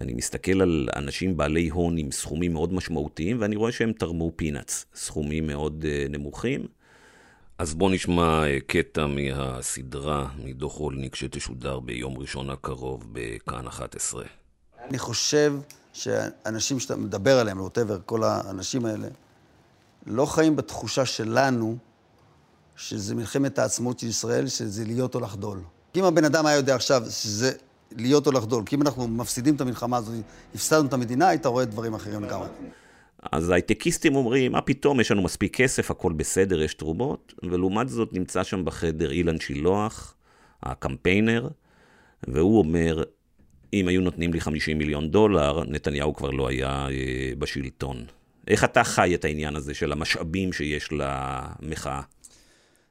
[0.00, 4.84] אני מסתכל על אנשים בעלי הון עם סכומים מאוד משמעותיים, ואני רואה שהם תרמו פינאץ,
[4.94, 6.66] סכומים מאוד uh, נמוכים.
[7.58, 14.24] אז בואו נשמע uh, קטע מהסדרה, מדוח רולניק, שתשודר ביום ראשון הקרוב בכאן 11.
[14.88, 15.54] אני חושב
[15.92, 19.08] שאנשים שאתה מדבר עליהם, ווטאבר, כל האנשים האלה,
[20.06, 21.76] לא חיים בתחושה שלנו
[22.78, 25.60] שזה מלחמת העצמאות של ישראל, שזה להיות או לחדול.
[25.96, 27.52] אם הבן אדם היה יודע עכשיו שזה
[27.96, 30.14] להיות או לחדול, כי אם אנחנו מפסידים את המלחמה הזאת,
[30.54, 32.48] הפסדנו את המדינה, היית רואה דברים אחרים לגמרי.
[33.32, 38.12] אז הייטקיסטים אומרים, מה פתאום, יש לנו מספיק כסף, הכל בסדר, יש תרומות, ולעומת זאת
[38.12, 40.14] נמצא שם בחדר אילן שילוח,
[40.62, 41.48] הקמפיינר,
[42.28, 43.02] והוא אומר,
[43.72, 48.04] אם היו נותנים לי 50 מיליון דולר, נתניהו כבר לא היה אה, בשלטון.
[48.48, 52.00] איך אתה חי את העניין הזה של המשאבים שיש למחאה?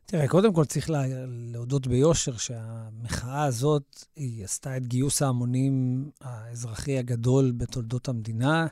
[0.10, 6.98] תראה, קודם כל צריך לה, להודות ביושר שהמחאה הזאת, היא עשתה את גיוס ההמונים האזרחי
[6.98, 8.68] הגדול בתולדות המדינה,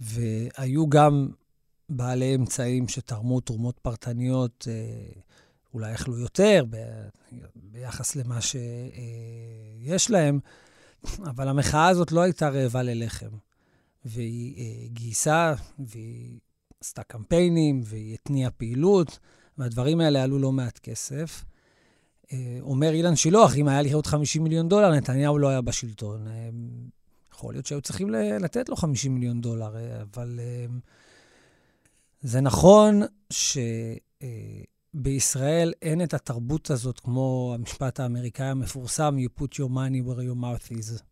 [0.00, 1.28] והיו גם
[1.88, 5.20] בעלי אמצעים שתרמו תרומות פרטניות, אה,
[5.74, 6.76] אולי יכלו יותר ב,
[7.54, 10.40] ביחס למה שיש להם,
[11.30, 13.30] אבל המחאה הזאת לא הייתה רעבה ללחם.
[14.04, 16.38] והיא אה, גייסה, והיא
[16.80, 19.18] עשתה קמפיינים, והיא התניעה פעילות.
[19.60, 21.44] והדברים האלה עלו לא מעט כסף.
[22.32, 26.28] אה, אומר אילן שילוח, אם היה לי עוד 50 מיליון דולר, נתניהו לא היה בשלטון.
[26.28, 26.48] אה,
[27.32, 30.40] יכול להיות שהיו צריכים לתת לו 50 מיליון דולר, אה, אבל
[32.22, 33.02] זה נכון
[34.94, 40.42] בישראל אין את התרבות הזאת, כמו המשפט האמריקאי המפורסם, you put your money where your
[40.42, 41.02] mouth is.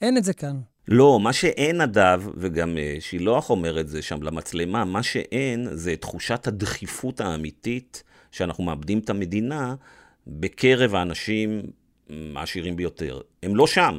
[0.00, 0.60] אין את זה כאן.
[0.88, 5.96] לא, מה שאין, נדב, וגם אה, שילוח אומר את זה שם למצלמה, מה שאין זה
[5.96, 9.74] תחושת הדחיפות האמיתית שאנחנו מאבדים את המדינה
[10.26, 11.62] בקרב האנשים
[12.36, 13.20] העשירים ביותר.
[13.42, 13.98] הם לא שם.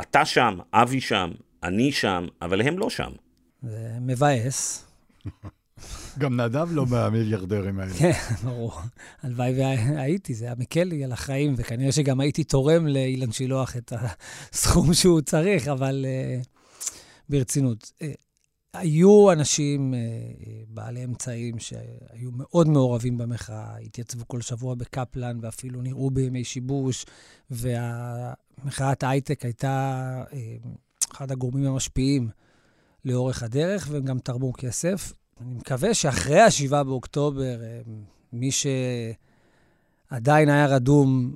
[0.00, 1.30] אתה שם, אבי שם,
[1.62, 3.10] אני שם, אבל הם לא שם.
[3.62, 4.86] זה מבאס.
[6.18, 7.94] גם נדב לא מהמיליארדרים האלה.
[7.98, 8.12] כן,
[8.44, 8.72] ברור.
[9.22, 13.92] הלוואי והייתי, זה היה מקל לי על החיים, וכנראה שגם הייתי תורם לאילן שילוח את
[14.52, 16.06] הסכום שהוא צריך, אבל
[16.42, 16.46] uh,
[17.28, 17.92] ברצינות.
[17.98, 18.04] Uh,
[18.74, 19.96] היו אנשים uh,
[20.68, 27.06] בעלי אמצעים שהיו מאוד מעורבים במחאה, התייצבו כל שבוע בקפלן ואפילו נראו בימי שיבוש,
[27.50, 30.24] ומחאת ההייטק הייתה
[31.12, 32.28] אחד הגורמים המשפיעים
[33.04, 35.12] לאורך הדרך, והם גם תרמו כסף.
[35.40, 37.80] אני מקווה שאחרי ה-7 באוקטובר, אה,
[38.32, 38.50] מי
[40.10, 41.34] שעדיין היה רדום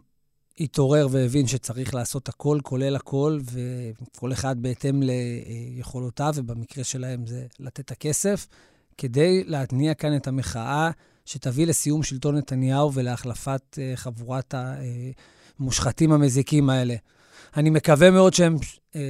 [0.61, 7.81] התעורר והבין שצריך לעשות הכל, כולל הכל, וכל אחד בהתאם ליכולותיו, ובמקרה שלהם זה לתת
[7.81, 8.47] את הכסף,
[8.99, 10.91] כדי להתניע כאן את המחאה
[11.25, 14.55] שתביא לסיום שלטון נתניהו ולהחלפת אה, חבורת
[15.59, 16.95] המושחתים המזיקים האלה.
[17.57, 18.57] אני מקווה מאוד שהם
[18.97, 19.01] אה,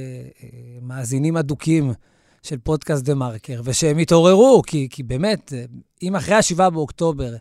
[0.81, 1.93] מאזינים אדוקים
[2.41, 5.53] של פודקאסט דה מרקר, ושהם יתעוררו, כי, כי באמת,
[6.01, 7.33] אם אחרי ה-7 באוקטובר,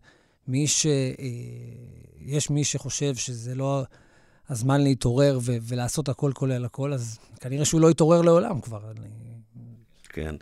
[0.48, 0.86] מי ש...
[0.86, 0.90] אה,
[2.20, 3.82] יש מי שחושב שזה לא
[4.48, 8.80] הזמן להתעורר ו- ולעשות הכל כולל הכל, אז כנראה שהוא לא יתעורר לעולם כבר.
[10.09, 10.34] כן.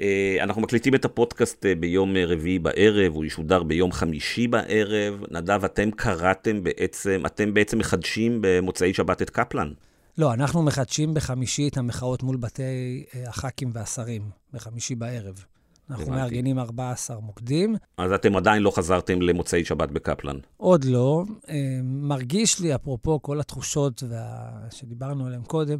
[0.00, 5.24] אה, אנחנו מקליטים את הפודקאסט אה, ביום רביעי בערב, הוא ישודר ביום חמישי בערב.
[5.30, 9.72] נדב, אתם קראתם בעצם, אתם בעצם מחדשים במוצאי שבת את קפלן.
[10.18, 15.44] לא, אנחנו מחדשים בחמישי את המחאות מול בתי אה, הח"כים והשרים, בחמישי בערב.
[15.90, 17.76] אנחנו מארגנים 14 מוקדים.
[17.98, 20.36] אז אתם עדיין לא חזרתם למוצאי שבת בקפלן.
[20.56, 21.24] עוד לא.
[21.48, 24.50] אה, מרגיש לי, אפרופו כל התחושות וה...
[24.70, 25.78] שדיברנו עליהן קודם,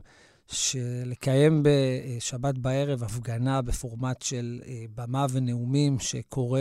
[0.53, 6.61] שלקיים בשבת בערב הפגנה בפורמט של אה, במה ונאומים, שקורא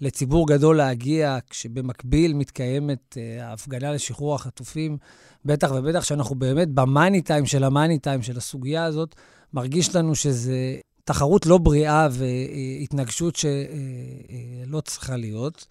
[0.00, 4.98] לציבור גדול להגיע, כשבמקביל מתקיימת ההפגנה לשחרור החטופים,
[5.44, 9.14] בטח ובטח שאנחנו באמת במאני טיים של המאני טיים של הסוגיה הזאת,
[9.52, 15.66] מרגיש לנו שזה תחרות לא בריאה והתנגשות שלא צריכה להיות.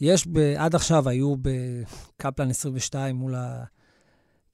[0.00, 0.26] יש,
[0.56, 3.34] עד עכשיו היו בקפלן 22 מול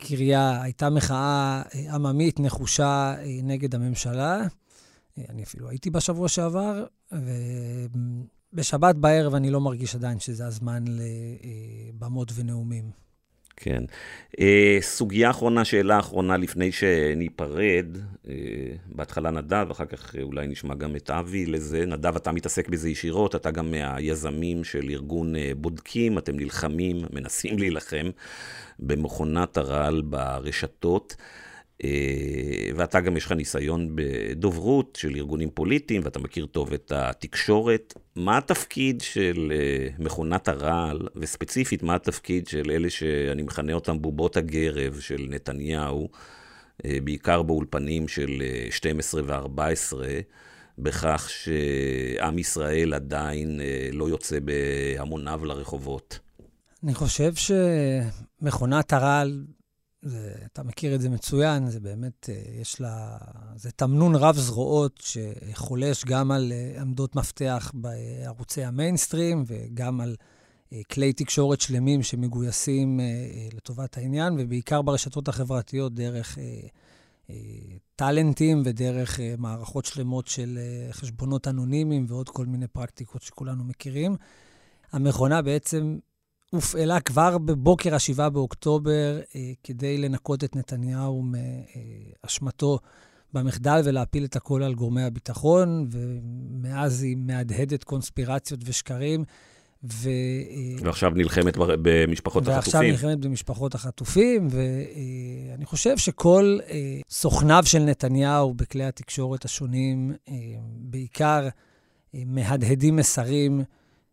[0.03, 4.43] הקריה, הייתה מחאה עממית נחושה נגד הממשלה.
[5.29, 6.85] אני אפילו הייתי בשבוע שעבר,
[8.53, 12.91] ובשבת בערב אני לא מרגיש עדיין שזה הזמן לבמות ונאומים.
[13.61, 13.85] כן.
[14.41, 17.87] אה, סוגיה אחרונה, שאלה אחרונה לפני שניפרד.
[18.29, 18.35] אה,
[18.87, 21.87] בהתחלה נדב, אחר כך אולי נשמע גם את אבי לזה.
[21.87, 27.59] נדב, אתה מתעסק בזה ישירות, אתה גם מהיזמים של ארגון אה, בודקים, אתם נלחמים, מנסים
[27.59, 28.11] להילחם
[28.79, 31.17] במכונת הרעל ברשתות.
[31.85, 37.95] אה, ואתה גם יש לך ניסיון בדוברות של ארגונים פוליטיים, ואתה מכיר טוב את התקשורת.
[38.17, 44.37] מה התפקיד של אה, מכונת הרעל, וספציפית, מה התפקיד של אלה שאני מכנה אותם בובות
[44.37, 46.09] הגרב של נתניהו,
[46.85, 49.97] אה, בעיקר באולפנים של 12 ו-14,
[50.79, 53.61] בכך שעם ישראל עדיין
[53.93, 56.19] לא יוצא בהמוניו לרחובות?
[56.85, 59.45] אני חושב שמכונת הרעל
[60.03, 63.19] זה, אתה מכיר את זה מצוין, זה באמת, אה, יש לה...
[63.57, 70.17] זה תמנון רב זרועות שחולש גם על אה, עמדות מפתח בערוצי המיינסטרים וגם על
[70.73, 73.01] אה, כלי תקשורת שלמים שמגויסים
[73.53, 76.39] לטובת העניין, ובעיקר ברשתות החברתיות דרך
[77.97, 80.59] טאלנטים ודרך מערכות שלמות של
[80.91, 84.17] חשבונות אנונימיים ועוד כל מיני פרקטיקות שכולנו מכירים.
[84.93, 85.99] המכונה בעצם
[86.51, 91.23] הופעלה כבר בבוקר ה-7 באוקטובר אה, כדי לנקות את נתניהו
[92.25, 92.79] מאשמתו
[93.33, 99.25] במחדל ולהפיל את הכל על גורמי הביטחון, ומאז היא מהדהדת קונספירציות ושקרים.
[99.85, 100.09] ו...
[100.09, 102.91] אה, ועכשיו נלחמת במשפחות ועכשיו החטופים.
[102.91, 110.35] ועכשיו נלחמת במשפחות החטופים, ואני חושב שכל אה, סוכניו של נתניהו בכלי התקשורת השונים, אה,
[110.79, 111.49] בעיקר
[112.15, 113.63] אה, מהדהדים מסרים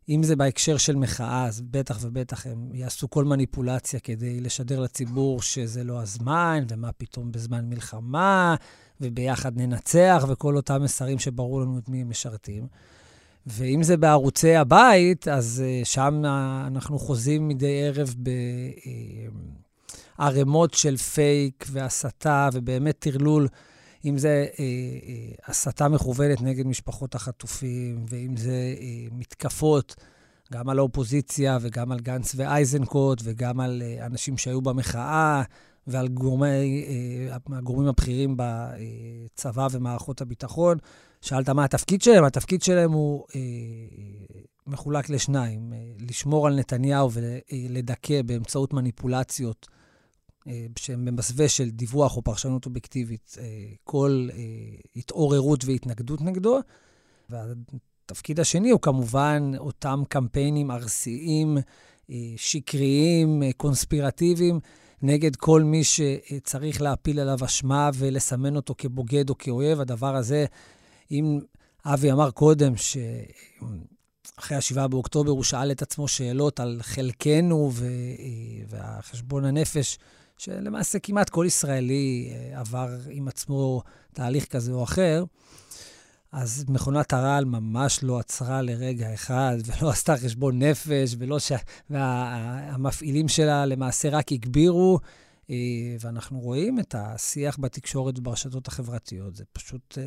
[0.10, 5.42] אם זה בהקשר של מחאה, אז בטח ובטח הם יעשו כל מניפולציה כדי לשדר לציבור
[5.42, 8.56] שזה לא הזמן, ומה פתאום בזמן מלחמה,
[9.02, 12.68] וביחד ננצח, וכל אותם מסרים שברור לנו את מי הם משרתים.
[13.48, 16.22] ואם זה בערוצי הבית, אז uh, שם
[16.68, 18.16] אנחנו חוזים מדי ערב
[20.18, 23.48] בערימות uh, של פייק והסתה, ובאמת טרלול.
[24.06, 29.96] אם זה אה, אה, הסתה מכוונת נגד משפחות החטופים, ואם זה אה, מתקפות
[30.54, 35.44] גם על האופוזיציה וגם על גנץ ואייזנקוט וגם על uh, אנשים שהיו במחאה
[35.88, 40.78] ועל גורמי, uh, הגורמים הבכירים בצבא ומערכות הביטחון.
[41.22, 42.24] שאלת מה התפקיד שלהם?
[42.24, 43.34] התפקיד שלהם הוא uh,
[44.68, 49.68] מחולק לשניים, uh, לשמור על נתניהו ולדכא באמצעות מניפולציות
[50.80, 53.38] שהן במסווה של דיווח או פרשנות אובייקטיבית,
[53.84, 54.30] כל
[54.96, 56.60] התעוררות והתנגדות נגדו.
[58.06, 61.58] התפקיד השני הוא כמובן אותם קמפיינים ארסיים,
[62.10, 64.60] אה, שקריים, אה, קונספירטיביים,
[65.02, 69.80] נגד כל מי שצריך להפיל עליו אשמה ולסמן אותו כבוגד או כאויב.
[69.82, 70.46] הדבר הזה,
[71.12, 71.40] אם
[71.86, 77.86] אבי אמר קודם שאחרי ה-7 באוקטובר הוא שאל את עצמו שאלות על חלקנו ו...
[77.86, 79.98] אה, והחשבון הנפש,
[80.38, 83.82] שלמעשה כמעט כל ישראלי עבר עם עצמו
[84.14, 85.24] תהליך כזה או אחר.
[86.32, 91.52] אז מכונת הרעל ממש לא עצרה לרגע אחד, ולא עשתה חשבון נפש, ולא ש...
[91.90, 95.00] והמפעילים שלה למעשה רק הגבירו,
[95.50, 95.56] אה,
[96.00, 99.36] ואנחנו רואים את השיח בתקשורת וברשתות החברתיות.
[99.36, 99.98] זה פשוט...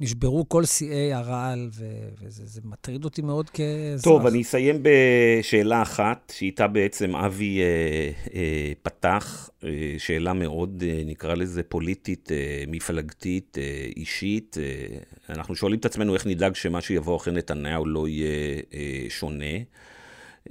[0.00, 4.04] נשברו כל שיאי הרעל, ו- וזה מטריד אותי מאוד כאזרח.
[4.04, 7.64] טוב, אני אסיים בשאלה אחת, שאיתה בעצם אבי אה,
[8.34, 9.68] אה, פתח, אה,
[9.98, 14.56] שאלה מאוד, אה, נקרא לזה פוליטית, אה, מפלגתית, אה, אישית.
[14.60, 14.98] אה,
[15.34, 19.54] אנחנו שואלים את עצמנו איך נדאג שמה שיבוא אחרי נתניהו לא יהיה אה, שונה.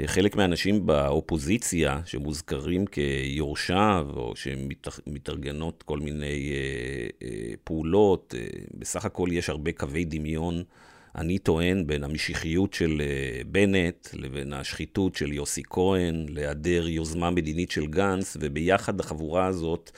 [0.05, 9.27] חלק מהאנשים באופוזיציה שמוזכרים כיורשיו, או שמתארגנות כל מיני אה, אה, פעולות, אה, בסך הכל
[9.31, 10.63] יש הרבה קווי דמיון,
[11.15, 13.01] אני טוען, בין המשיחיות של
[13.47, 19.91] בנט לבין השחיתות של יוסי כהן, להיעדר יוזמה מדינית של גנץ, וביחד החבורה הזאת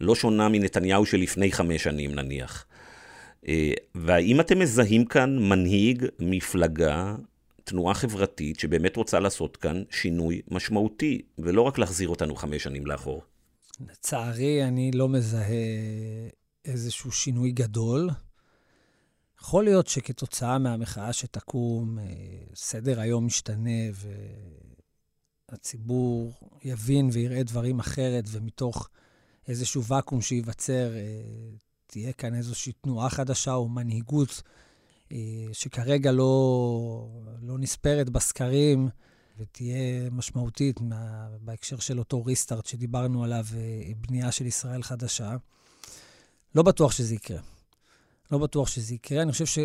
[0.00, 2.66] לא שונה מנתניהו של לפני חמש שנים נניח.
[3.94, 7.14] והאם אתם מזהים כאן מנהיג, מפלגה,
[7.64, 13.22] תנועה חברתית שבאמת רוצה לעשות כאן שינוי משמעותי, ולא רק להחזיר אותנו חמש שנים לאחור.
[13.80, 15.46] לצערי, אני לא מזהה
[16.64, 18.10] איזשהו שינוי גדול.
[19.40, 22.04] יכול להיות שכתוצאה מהמחאה שתקום, אה,
[22.54, 23.80] סדר היום משתנה
[25.50, 26.32] והציבור
[26.64, 28.88] יבין ויראה דברים אחרת, ומתוך
[29.48, 31.00] איזשהו ואקום שייווצר, אה,
[31.86, 34.42] תהיה כאן איזושהי תנועה חדשה או מנהיגות
[35.52, 37.08] שכרגע לא,
[37.42, 38.88] לא נספרת בסקרים
[39.38, 45.36] ותהיה משמעותית מה, בהקשר של אותו ריסטארט שדיברנו עליו, אה, בנייה של ישראל חדשה.
[46.54, 47.40] לא בטוח שזה יקרה.
[48.30, 49.22] לא בטוח שזה יקרה.
[49.22, 49.62] אני חושב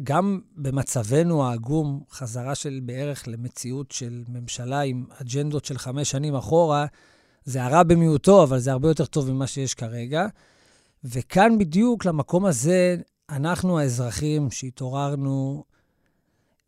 [0.00, 6.86] שגם במצבנו העגום, חזרה של בערך למציאות של ממשלה עם אג'נדות של חמש שנים אחורה,
[7.44, 10.26] זה הרע במיעוטו, אבל זה הרבה יותר טוב ממה שיש כרגע.
[11.04, 12.96] וכאן בדיוק, למקום הזה,
[13.30, 15.64] אנחנו האזרחים שהתעוררנו,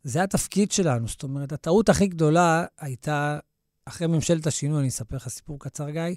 [0.03, 1.07] זה התפקיד שלנו.
[1.07, 3.39] זאת אומרת, הטעות הכי גדולה הייתה,
[3.85, 6.15] אחרי ממשלת השינוי, אני אספר לך סיפור קצר, גיא,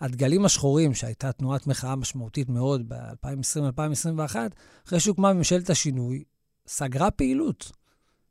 [0.00, 4.36] הדגלים השחורים, שהייתה תנועת מחאה משמעותית מאוד ב-2020-2021,
[4.86, 6.24] אחרי שהוקמה ממשלת השינוי,
[6.66, 7.72] סגרה פעילות,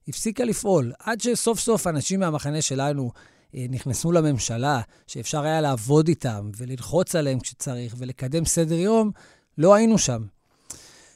[0.08, 3.12] הפסיקה לפעול, עד שסוף סוף אנשים מהמחנה שלנו
[3.56, 9.12] אה, נכנסו לממשלה, שאפשר היה לעבוד איתם וללחוץ עליהם כשצריך ולקדם סדר יום,
[9.58, 10.26] לא היינו שם.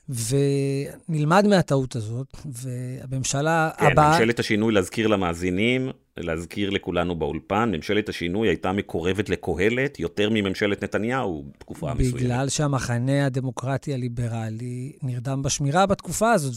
[0.09, 4.13] ונלמד מהטעות הזאת, והממשלה כן, הבאה...
[4.13, 10.83] כן, ממשלת השינוי, להזכיר למאזינים, להזכיר לכולנו באולפן, ממשלת השינוי הייתה מקורבת לקהלת יותר מממשלת
[10.83, 12.13] נתניהו בתקופה מסוימת.
[12.13, 16.53] בגלל שהמחנה הדמוקרטי הליברלי נרדם בשמירה בתקופה הזאת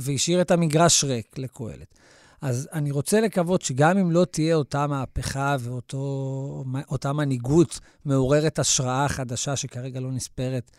[0.00, 1.94] והשאיר את המגרש ריק לקהלת.
[2.40, 9.56] אז אני רוצה לקוות שגם אם לא תהיה אותה מהפכה ואותה מנהיגות מעוררת השראה חדשה
[9.56, 10.70] שכרגע לא נספרת,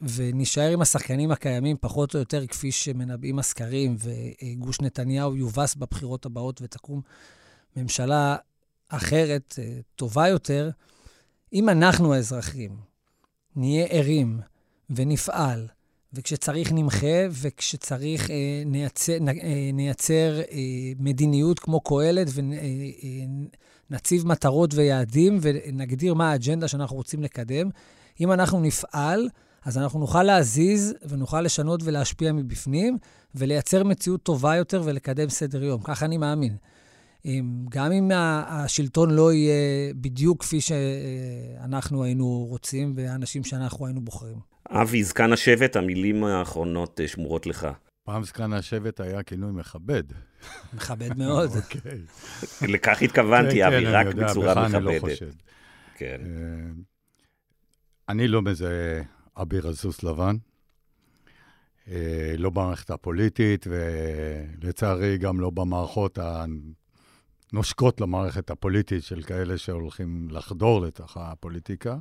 [0.00, 6.62] ונישאר עם השחקנים הקיימים פחות או יותר כפי שמנבאים הסקרים, וגוש נתניהו יובס בבחירות הבאות
[6.62, 7.00] ותקום
[7.76, 8.36] ממשלה
[8.88, 10.70] אחרת, אה, טובה יותר,
[11.52, 12.76] אם אנחנו האזרחים
[13.56, 14.40] נהיה ערים
[14.90, 15.68] ונפעל,
[16.12, 22.28] וכשצריך נמחה, וכשצריך אה, נייצר, אה, נייצר אה, מדיניות כמו קהלת,
[23.90, 27.68] ונציב אה, מטרות ויעדים, ונגדיר מה האג'נדה שאנחנו רוצים לקדם.
[28.20, 29.28] אם אנחנו נפעל,
[29.66, 32.98] אז אנחנו נוכל להזיז ונוכל לשנות ולהשפיע מבפנים,
[33.34, 35.82] ולייצר מציאות טובה יותר ולקדם סדר יום.
[35.82, 36.56] ככה אני מאמין.
[37.68, 38.10] גם אם
[38.46, 44.36] השלטון לא יהיה בדיוק כפי שאנחנו היינו רוצים, והאנשים שאנחנו היינו בוחרים.
[44.68, 47.68] אבי, זקן השבט, המילים האחרונות אה, שמורות לך.
[48.04, 50.02] פעם זקן השבט היה כינוי מכבד.
[50.74, 51.50] מכבד מאוד.
[51.56, 51.98] אוקיי.
[52.68, 54.74] לכך התכוונתי, כן, אבי, כן, רק בצורה מכבדת.
[54.74, 55.32] אני לא חושד.
[55.96, 56.20] כן.
[58.08, 60.36] אני לא מזהה אביר על סוס לבן.
[61.88, 66.18] אה, לא במערכת הפוליטית, ולצערי גם לא במערכות
[67.52, 71.98] הנושקות למערכת הפוליטית של כאלה שהולכים לחדור לתוך הפוליטיקה.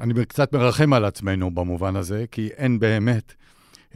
[0.00, 3.34] אני קצת מרחם על עצמנו במובן הזה, כי אין באמת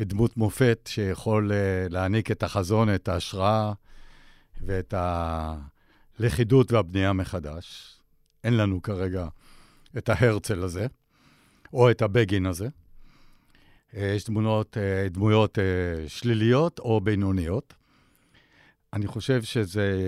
[0.01, 3.73] דמות מופת שיכול אה, להעניק את החזון, את ההשראה
[4.61, 7.97] ואת הלכידות והבנייה מחדש.
[8.45, 9.29] אין לנו כרגע
[9.99, 10.87] את ההרצל הזה,
[11.73, 12.69] או את הבגין הזה.
[13.97, 15.59] אה, יש דמונות, אה, דמויות
[16.07, 17.75] שליליות או בינוניות.
[18.93, 20.01] אני חושב שזה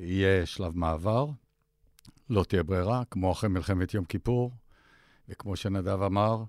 [0.00, 1.26] יהיה שלב מעבר,
[2.30, 4.52] לא תהיה ברירה, כמו אחרי מלחמת יום כיפור,
[5.28, 6.44] וכמו שנדב אמר,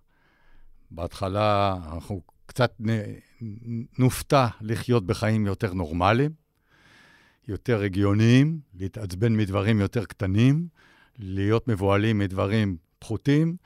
[0.91, 2.81] בהתחלה אנחנו קצת
[3.99, 6.31] נופתע לחיות בחיים יותר נורמליים,
[7.47, 10.67] יותר הגיוניים, להתעצבן מדברים יותר קטנים,
[11.19, 13.57] להיות מבוהלים מדברים פחותים,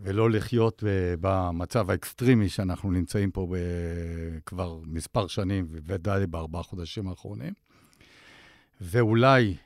[0.00, 0.82] ולא לחיות
[1.20, 3.54] במצב האקסטרימי שאנחנו נמצאים פה
[4.46, 7.52] כבר מספר שנים, ובוודאי בארבעה חודשים האחרונים.
[8.80, 9.56] ואולי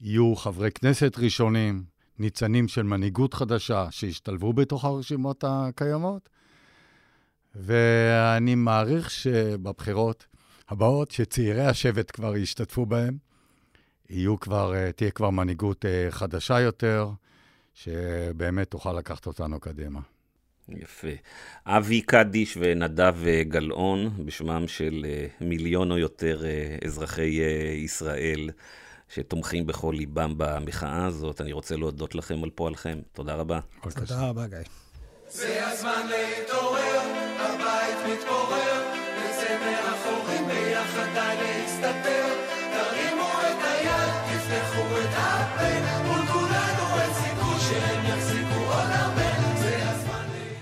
[0.00, 1.84] יהיו חברי כנסת ראשונים,
[2.18, 6.28] ניצנים של מנהיגות חדשה שישתלבו בתוך הרשימות הקיימות,
[7.54, 10.26] ואני מעריך שבבחירות
[10.68, 13.18] הבאות, שצעירי השבט כבר ישתתפו בהן,
[14.10, 17.10] יהיו כבר, אה, תהיה כבר מנהיגות אה, חדשה יותר,
[17.74, 20.00] שבאמת תוכל לקחת אותנו קדימה.
[20.68, 21.08] יפה.
[21.66, 25.06] אבי קדיש ונדב אה, גלאון, בשמם של
[25.40, 26.42] מיליון או יותר
[26.84, 27.40] אזרחי
[27.84, 28.50] ישראל
[29.08, 32.98] שתומכים בכל ליבם במחאה הזאת, אני רוצה להודות לכם על פועלכם.
[33.12, 33.60] תודה רבה.
[33.80, 34.58] תודה רבה, גיא.
[35.28, 37.00] זה הזמן להתעורר,
[37.38, 38.39] הבית מתפורר,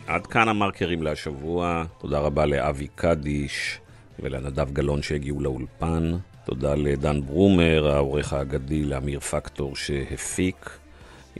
[0.08, 1.84] עד כאן המרקרים להשבוע.
[1.98, 3.80] תודה רבה לאבי קדיש
[4.18, 6.12] ולנדב גלאון שהגיעו לאולפן.
[6.44, 10.70] תודה לדן ברומר, העורך האגדי, לאמיר פקטור שהפיק.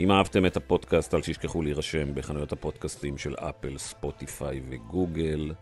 [0.01, 5.53] אם אהבתם את הפודקאסט, אל תשכחו להירשם בחנויות הפודקאסטים של אפל, ספוטיפיי וגוגל.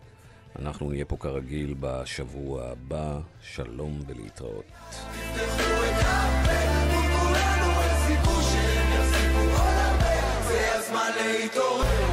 [0.59, 3.19] אנחנו נהיה פה כרגיל בשבוע הבא.
[3.41, 4.65] שלום ולהתראות.
[11.25, 12.06] להתעורר